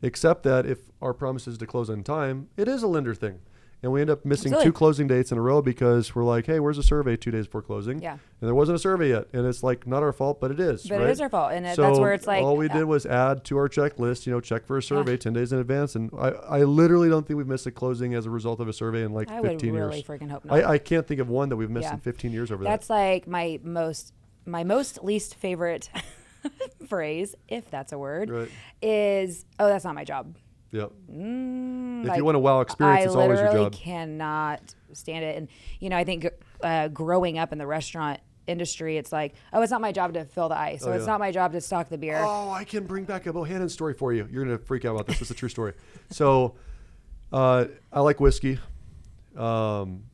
[0.01, 3.41] except that if our promise is to close on time, it is a lender thing.
[3.87, 4.64] And we end up missing Absolutely.
[4.64, 7.47] two closing dates in a row because we're like, hey, where's the survey two days
[7.47, 8.03] before closing?
[8.03, 8.14] Yeah.
[8.14, 10.89] And there wasn't a survey yet, and it's like not our fault, but it is.
[10.89, 11.07] But right?
[11.07, 12.84] it is our fault, and it, So that's where it's like all we uh, did
[12.84, 14.26] was add to our checklist.
[14.26, 17.24] You know, check for a survey ten days in advance, and I, I literally don't
[17.24, 19.53] think we've missed a closing as a result of a survey in like I would
[19.53, 20.05] fifteen really years.
[20.09, 20.59] freaking hope not.
[20.59, 21.95] I, I can't think of one that we've missed Yeah.
[21.95, 22.70] in fifteen years over that.
[22.70, 24.12] That's like my most
[24.47, 25.91] my most least favorite
[26.89, 28.30] phrase, if that's a word.
[28.30, 28.51] Right.
[28.82, 30.34] is oh that's not my job.
[30.73, 30.93] Yep.
[31.11, 33.73] Mm, If like, you want a wow experience, I it's always your job.
[33.73, 35.37] cannot stand it.
[35.37, 35.49] And
[35.81, 36.29] you know, I think
[36.62, 40.25] uh, growing up in the restaurant industry, it's like, oh, it's not my job to
[40.25, 42.19] fill the ice, Oh, or it's not my job to stock the beer.
[42.25, 44.29] Oh, I can bring back a Bohanan story for you.
[44.31, 45.21] You're gonna freak out about this.
[45.21, 45.73] It's a true story.
[46.11, 46.55] So,
[47.33, 48.59] uh, I like whiskey.
[49.37, 50.05] Um,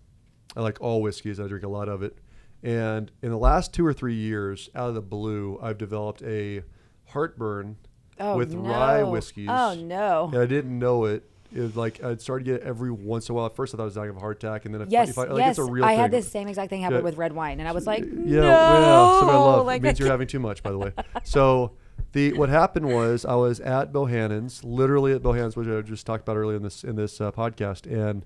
[0.57, 1.41] I like all whiskeys.
[1.41, 2.17] I drink a lot of it.
[2.63, 6.63] And in the last two or three years, out of the blue, I've developed a
[7.09, 7.77] heartburn
[8.23, 8.71] Oh, with no.
[8.71, 9.49] rye whiskeys.
[9.51, 10.31] Oh no.
[10.33, 11.25] And I didn't know it.
[11.55, 13.45] It was like I'd started to get it every once in a while.
[13.47, 15.11] At first, I thought I was dying of a heart attack, and then if, Yes,
[15.11, 15.59] if I, like, yes.
[15.59, 15.99] it's a real I thing.
[15.99, 17.03] had this same exact thing happen Yeah.
[17.03, 19.67] with red wine, and I was like, Yeah, no, something I love.
[19.67, 20.93] like, it means you're having too much, by the way.
[21.25, 21.73] So
[22.13, 26.23] the what happened was I was at Bohanan's, literally at Bohanan's, which I just talked
[26.23, 28.25] about earlier in this in this uh, podcast, and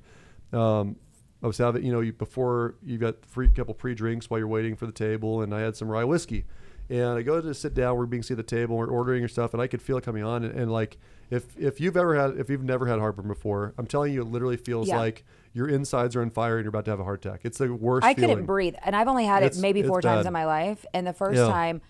[0.53, 0.95] um,
[1.43, 4.47] I was having you know you, before you got a couple pre drinks while you're
[4.49, 6.45] waiting for the table, and I had some rye whiskey,
[6.89, 9.29] and I go to sit down, we're being seated at the table, we're ordering your
[9.29, 10.99] stuff, and I could feel it coming on, and, and like
[11.31, 14.27] if if you've ever had if you've never had heartburn before, I'm telling you, it
[14.29, 14.99] literally feels Yeah.
[14.99, 17.41] like your insides are on fire and you're about to have a heart attack.
[17.45, 18.05] It's the worst.
[18.07, 18.31] I feeling.
[18.31, 20.27] couldn't breathe, and I've only had it maybe it's four times bad.
[20.27, 20.85] in my life.
[20.95, 21.49] And the first Yeah.
[21.49, 21.81] time,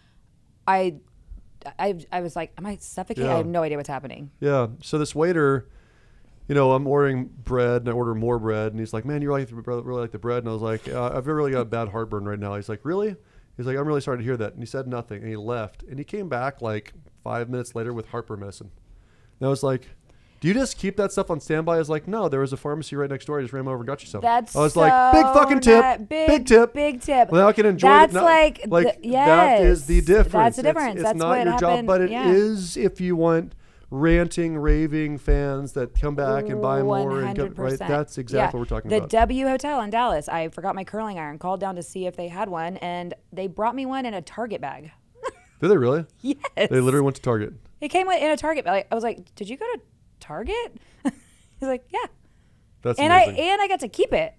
[0.66, 0.96] I,
[1.78, 4.30] I, I was like, "Am I suffocating?" I have no idea what's happening.
[4.40, 4.68] Yeah.
[4.82, 5.68] So this waiter,
[6.48, 9.28] you know, I'm ordering bread and I order more bread, and he's like, "Man, you
[9.28, 11.50] really like the, bread- really like the bread?" And I was like, uh, "I've really
[11.50, 13.16] got a bad heartburn right now." He's like, "Really?"
[13.56, 15.82] He's like, "I'm really sorry to hear that." And he said nothing, and he left,
[15.84, 16.92] and he came back like
[17.24, 18.70] five minutes later with heartburn medicine.
[19.40, 19.88] And I was like.
[20.38, 21.76] Do you just keep that stuff on standby?
[21.76, 23.38] I was like, no, there was a pharmacy right next door.
[23.38, 24.20] I just ran over and got you some.
[24.20, 26.74] That's I was like, big fucking tip, big, big, tip.
[26.74, 27.30] big tip.
[27.30, 28.16] Well, now I can enjoy That's it.
[28.16, 30.32] Not- like the- like that is the difference.
[30.32, 30.94] that's the difference.
[30.96, 32.84] It's, That's not what your job, but it is yeah.
[32.84, 33.54] if you want
[33.90, 37.78] ranting, raving fans that come back and buy more and get, right.
[37.78, 38.46] That's exactly Yeah.
[38.46, 39.10] what we're talking the about.
[39.10, 40.28] The W Hotel in Dallas.
[40.28, 41.38] I forgot my curling iron.
[41.38, 44.22] Called down to see if they had one, and they brought me one in a
[44.22, 44.90] Target bag.
[45.60, 46.04] Did they really?
[46.20, 47.54] Yes, They literally went to Target.
[47.80, 48.86] It came in a Target bag.
[48.90, 49.80] I was like, "Did you go to
[50.20, 52.00] Target?" He's like, "Yeah,"
[52.82, 53.34] That's and amazing.
[53.34, 54.34] I and I got to keep it,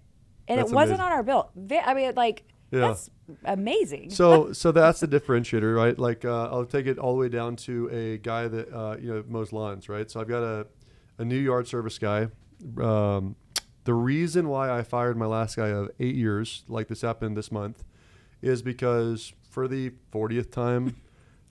[0.47, 1.05] and That's it wasn't amazing.
[1.05, 1.51] on our bill.
[1.85, 2.79] I mean, like Yeah.
[2.81, 3.09] that's
[3.45, 4.09] amazing.
[4.09, 5.97] so so that's the differentiator, right?
[5.97, 9.13] Like uh, I'll take it all the way down to a guy that uh, you
[9.13, 10.09] know mows lawns, right?
[10.09, 10.67] So I've got a
[11.17, 12.27] a new yard service guy.
[12.81, 13.35] Um,
[13.83, 17.51] the reason why I fired my last guy of eight years, like this happened this
[17.51, 17.83] month,
[18.41, 20.95] is because for the fortieth time,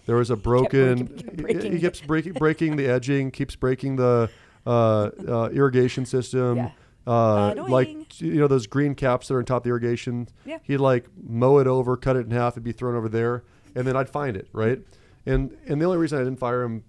[0.06, 1.04] there was a broken.
[1.06, 4.28] breaking- kept he- breaking he keeps breaking breaking the edging, keeps breaking the
[4.66, 6.56] uh, uh, irrigation system.
[6.56, 6.70] Yeah.
[7.06, 10.28] Uh, like you know those green caps that are on top of the irrigation.
[10.44, 10.58] Yeah.
[10.62, 13.44] He'd like mow it over, cut it in half, it'd be thrown over there,
[13.74, 14.80] and then I'd find it, right?
[15.24, 16.84] And and the only reason I didn't fire him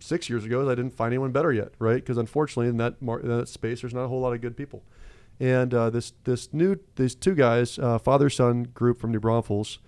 [0.00, 1.96] six years ago is I didn't find anyone better yet, right?
[1.96, 4.56] Because unfortunately, in that mar- in that space, there's not a whole lot of good
[4.56, 4.82] people.
[5.38, 9.78] And uh, this this new these two guys, uh, father son group from New Braunfels,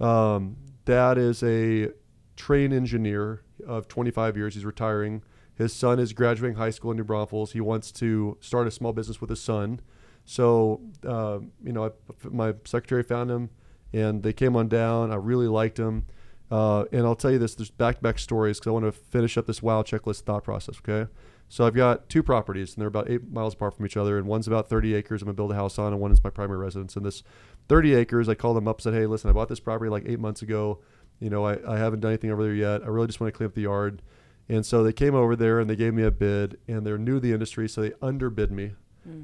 [0.00, 1.90] um, dad is a
[2.36, 4.54] train engineer of 25 years.
[4.54, 5.22] He's retiring.
[5.58, 7.50] His son is graduating high school in New Braunfels.
[7.52, 9.80] He wants to start a small business with his son.
[10.24, 11.90] So, uh, you know, I,
[12.30, 13.50] my secretary found him
[13.92, 15.10] and they came on down.
[15.10, 16.06] I really liked him.
[16.48, 19.46] Uh, and I'll tell you this, there's back-to-back stories because I want to finish up
[19.46, 21.10] this WOW checklist thought process, okay?
[21.48, 24.16] So I've got two properties and they're about eight miles apart from each other.
[24.16, 26.22] And one's about 30 acres I'm going to build a house on and one is
[26.22, 26.94] my primary residence.
[26.94, 27.24] And this
[27.68, 30.20] 30 acres, I called them up said, hey, listen, I bought this property like eight
[30.20, 30.78] months ago.
[31.18, 32.82] You know, I, I haven't done anything over there yet.
[32.82, 34.02] I really just want to clean up the yard.
[34.48, 37.14] And so they came over there and they gave me a bid and they're new
[37.14, 37.68] to the industry.
[37.68, 38.72] So they underbid me.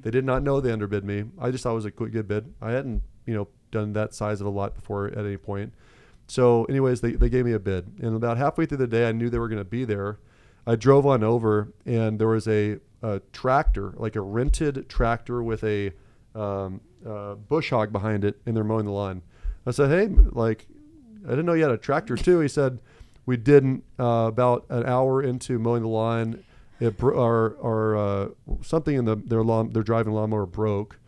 [0.01, 1.25] They did not know they underbid me.
[1.39, 2.55] I just thought it was a good good bid.
[2.63, 5.75] I hadn't, you know, done that size of a lot before at any point.
[6.27, 7.93] So, anyways, they, they gave me a bid.
[8.01, 10.21] And about halfway through the day, I knew they were going to be there.
[10.67, 15.63] I drove on over, and there was a, a tractor, like a rented tractor with
[15.65, 15.93] a
[16.35, 19.21] um, uh, bush hog behind it, and they're mowing the lawn.
[19.67, 20.67] I said, hey, like,
[21.27, 22.41] I didn't know you had a tractor too.
[22.41, 22.79] He said,
[23.27, 23.85] we didn't.
[23.99, 26.45] Uh, about an hour into mowing the lawn,
[26.81, 28.29] it bro- or, or uh,
[28.63, 30.99] something in the their lawn, their driving lawnmower broke,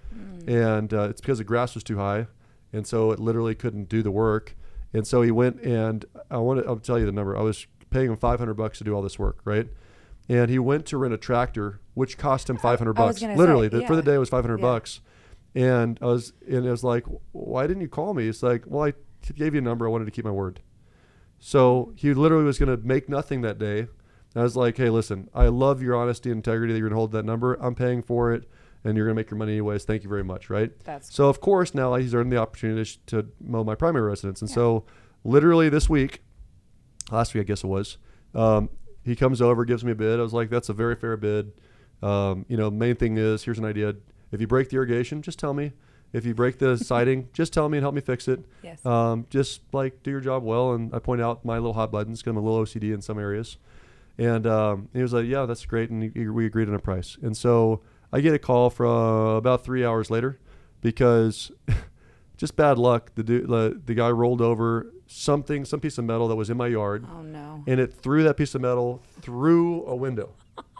[0.46, 2.26] and uh, it's because the grass was too high,
[2.72, 4.54] and so it literally couldn't do the work.
[4.92, 6.66] And so he went and I want to.
[6.68, 7.36] I'll tell you the number.
[7.36, 9.68] I was paying him 500 bucks to do all this work, right?
[10.28, 13.20] And he went to rent a tractor, which cost him 500 bucks.
[13.22, 14.62] Literally, say, the, for the day it was 500 Yeah.
[14.62, 15.00] bucks.
[15.54, 18.26] And I was, and it was like, why didn't you call me?
[18.28, 18.92] It's like, well, I
[19.34, 19.86] gave you a number.
[19.86, 20.60] I wanted to keep my word.
[21.38, 23.80] So he literally was going to make nothing that day.
[23.80, 23.88] And
[24.36, 27.00] I was like, hey, listen, I love your honesty and integrity that you're going to
[27.00, 27.54] hold that number.
[27.54, 28.48] I'm paying for it.
[28.84, 29.82] and you're going to make your money anyways.
[29.84, 30.70] Thank you very much, right?
[30.84, 34.48] That's So of course now he's earned the opportunity to, mow my primary residence, and
[34.50, 34.54] Yeah.
[34.54, 34.84] so
[35.24, 36.22] literally this week,
[37.10, 37.98] last week I guess it was,
[38.32, 38.68] um,
[39.02, 40.20] he comes over, gives me a bid.
[40.20, 41.52] I was like, that's a very fair bid.
[42.00, 43.94] Um, you know, main thing is here's an idea.
[44.30, 45.72] If you break the irrigation, just tell me.
[46.12, 48.40] If you break the siding, just tell me and help me fix it.
[48.62, 48.84] yes.
[48.86, 50.72] Um, just like do your job well.
[50.72, 53.18] And I point out my little hot buttons because I'm a little OCD in some
[53.18, 53.58] areas.
[54.18, 57.18] And um, he was like, "Yeah, that's great," and he, we agreed on a price.
[57.20, 57.82] And so
[58.12, 58.86] I get a call from
[59.36, 60.38] about three hours later
[60.80, 61.50] because
[62.38, 63.10] just bad luck.
[63.14, 66.56] The, du- the the guy rolled over something, some piece of metal that was in
[66.56, 67.62] my yard, oh no.
[67.66, 70.30] and it threw that piece of metal through a window,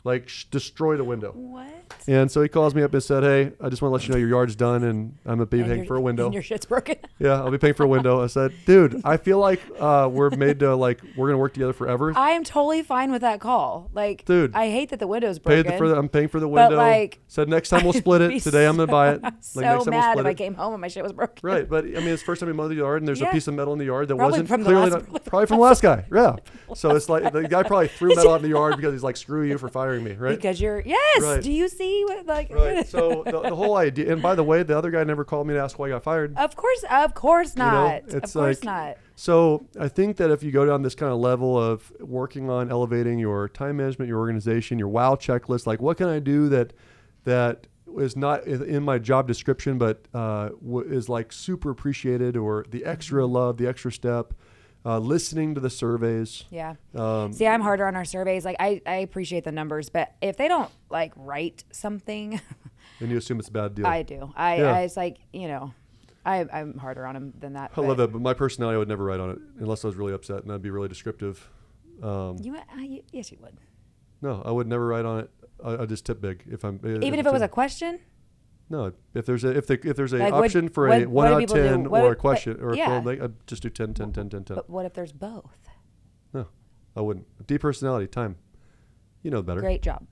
[0.07, 1.33] like sh- destroyed a window.
[1.33, 1.67] What?
[2.09, 4.13] And so he calls me up and said, "Hey, I just want to let you
[4.15, 6.43] know your yard's done, and I'm gonna be And paying for a window." And your
[6.43, 6.97] shit's broken.
[7.19, 8.23] Yeah, I'll be paying for a window.
[8.23, 11.73] I said, dude, I feel like uh, we're made to like we're gonna work together
[11.73, 12.13] forever.
[12.15, 13.91] I am totally fine with that call.
[13.95, 14.55] Like, Dude.
[14.55, 15.65] I hate that the window's broken.
[15.65, 16.77] Paid the, for the, I'm paying for the window.
[16.77, 18.43] But, like, said next time we'll split it.
[18.43, 19.21] Today I'm gonna buy it.
[19.41, 21.03] so- Like so next time we'll mad split if I came home and my shit
[21.03, 21.37] was broken.
[21.43, 23.31] Right, but I mean, it's the first time we mowed the yard, and there's Yeah.
[23.31, 25.25] a piece of metal in the yard that Probably wasn't from the clearly last- not,
[25.25, 26.05] probably from the last guy.
[26.13, 26.37] Yeah.
[26.75, 29.17] So it's like the guy probably threw metal out in the yard because he's like,
[29.17, 30.35] screw you for firing me, right?
[30.37, 31.23] Because you're yes.
[31.23, 31.43] Right.
[31.43, 32.51] Do you see what like?
[32.51, 32.87] Right.
[32.97, 35.55] So the, the whole idea, and by the way, the other guy never called me
[35.55, 36.37] to ask why I got fired.
[36.37, 37.95] Of course, of course know, not.
[38.09, 38.97] it's of course like- not.
[39.19, 42.71] So I think that if you go down this kind of level of working on
[42.71, 46.73] elevating your time management, your organization, your wow checklist, like what can I do that
[47.25, 47.67] that
[47.99, 50.51] is not in my job description, but uh,
[50.87, 53.33] is like super appreciated, or the extra Mm-hmm.
[53.33, 54.35] love, the extra step,
[54.87, 56.45] uh, listening to the surveys.
[56.51, 56.75] Yeah.
[56.95, 58.45] Um, See, I'm harder on our surveys.
[58.45, 62.41] Like, I, I appreciate the numbers, but if they don't like write something,
[63.01, 63.87] and you assume it's a bad deal.
[63.87, 64.33] I do.
[64.37, 64.73] I, Yeah.
[64.73, 65.75] I it's like you know,
[66.25, 67.73] I, I'm harder on them than that.
[67.77, 69.89] I love but that, but my personality I would never write on it unless I
[69.89, 71.51] was really upset, and I'd be really descriptive.
[72.03, 73.57] Um, You, uh, you, yes, you would.
[74.23, 75.31] no, I would never write on it.
[75.65, 77.99] I, I just tip big if I'm Even if it was a question.
[78.69, 81.09] No, if there's a if, the, if there's a Like, what- option for a what
[81.09, 81.63] one do out of people do?
[81.63, 82.87] ten or a question or a yeah.
[83.01, 84.55] fill, like, I'd just do 10, 10, 10, 10, 10.
[84.57, 85.57] But what if there's both?
[86.33, 86.49] No,
[86.97, 87.27] I wouldn't.
[87.47, 88.37] Deep personality, time.
[89.23, 89.61] You know better.
[89.61, 90.07] Great job.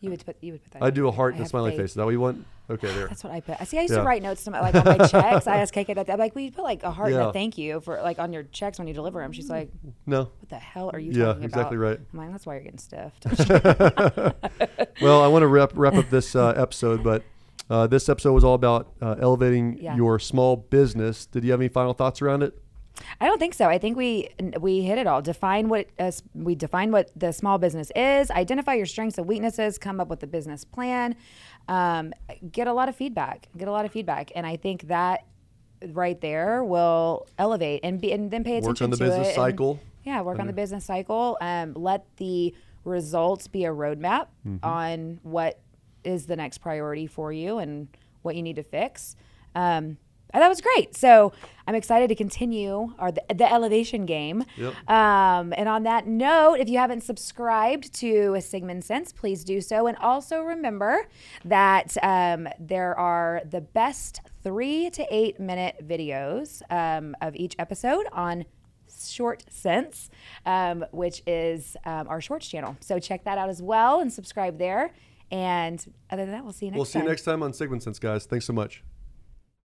[0.00, 0.82] You would put you would put that.
[0.82, 1.80] I do a heart I and a smiley faith.
[1.80, 1.90] face.
[1.90, 2.44] Is that what you want?
[2.68, 3.08] Okay, there.
[3.08, 3.58] That's what I put.
[3.58, 3.78] I see.
[3.78, 4.00] I used Yeah.
[4.00, 5.46] to write notes to my, like on my checks.
[5.46, 6.10] I asked KK that.
[6.10, 8.42] I'm like, we put like a heart and a thank you for like on your
[8.42, 9.70] checks when you deliver them?" She's like,
[10.06, 10.24] No.
[10.40, 12.00] "What the hell are you Yeah, talking exactly about?" right.
[12.12, 13.24] I'm like, "That's why you're getting stiffed."
[15.00, 17.22] well, I want to wrap wrap up this uh, episode, but
[17.70, 19.96] uh, this episode was all about uh, elevating Yeah.
[19.96, 21.26] your small business.
[21.26, 22.58] Did you have any final thoughts around it?
[23.20, 23.66] I don't think so.
[23.68, 24.28] I think we
[24.60, 25.20] we hit it all.
[25.20, 28.30] Define what uh, we define what the small business is.
[28.30, 29.78] Identify your strengths and weaknesses.
[29.78, 31.16] Come up with a business plan.
[31.68, 32.12] Um,
[32.52, 33.48] get a lot of feedback.
[33.56, 35.24] Get a lot of feedback, and I think that
[35.88, 39.26] right there will elevate and be and then pay attention Work on the to business
[39.26, 39.80] it and- cycle.
[40.04, 41.36] yeah, work on the business cycle.
[41.40, 42.54] Um, let the
[42.84, 44.64] results be a roadmap Mm-hmm.
[44.64, 45.58] on what
[46.04, 47.88] is the next priority for you and
[48.22, 49.16] what you need to fix.
[49.54, 49.98] Um,
[50.34, 50.96] and that was great.
[50.96, 51.32] So
[51.66, 54.44] I'm excited to continue our the, the elevation game.
[54.56, 54.90] Yep.
[54.90, 59.60] Um, and on that note, if you haven't subscribed to a Sigmund Sense, please do
[59.60, 59.86] so.
[59.86, 61.06] And also remember
[61.44, 68.06] that um, there are the best three to eight minute videos um, of each episode
[68.12, 68.44] on
[69.06, 70.10] Short Sense,
[70.46, 72.76] um, which is um, our shorts channel.
[72.80, 74.92] So check that out as well and subscribe there.
[75.30, 77.02] And other than that, we'll see you next We'll see time.
[77.04, 78.26] you next time on Sigmund Sense, guys.
[78.26, 78.82] Thanks so much.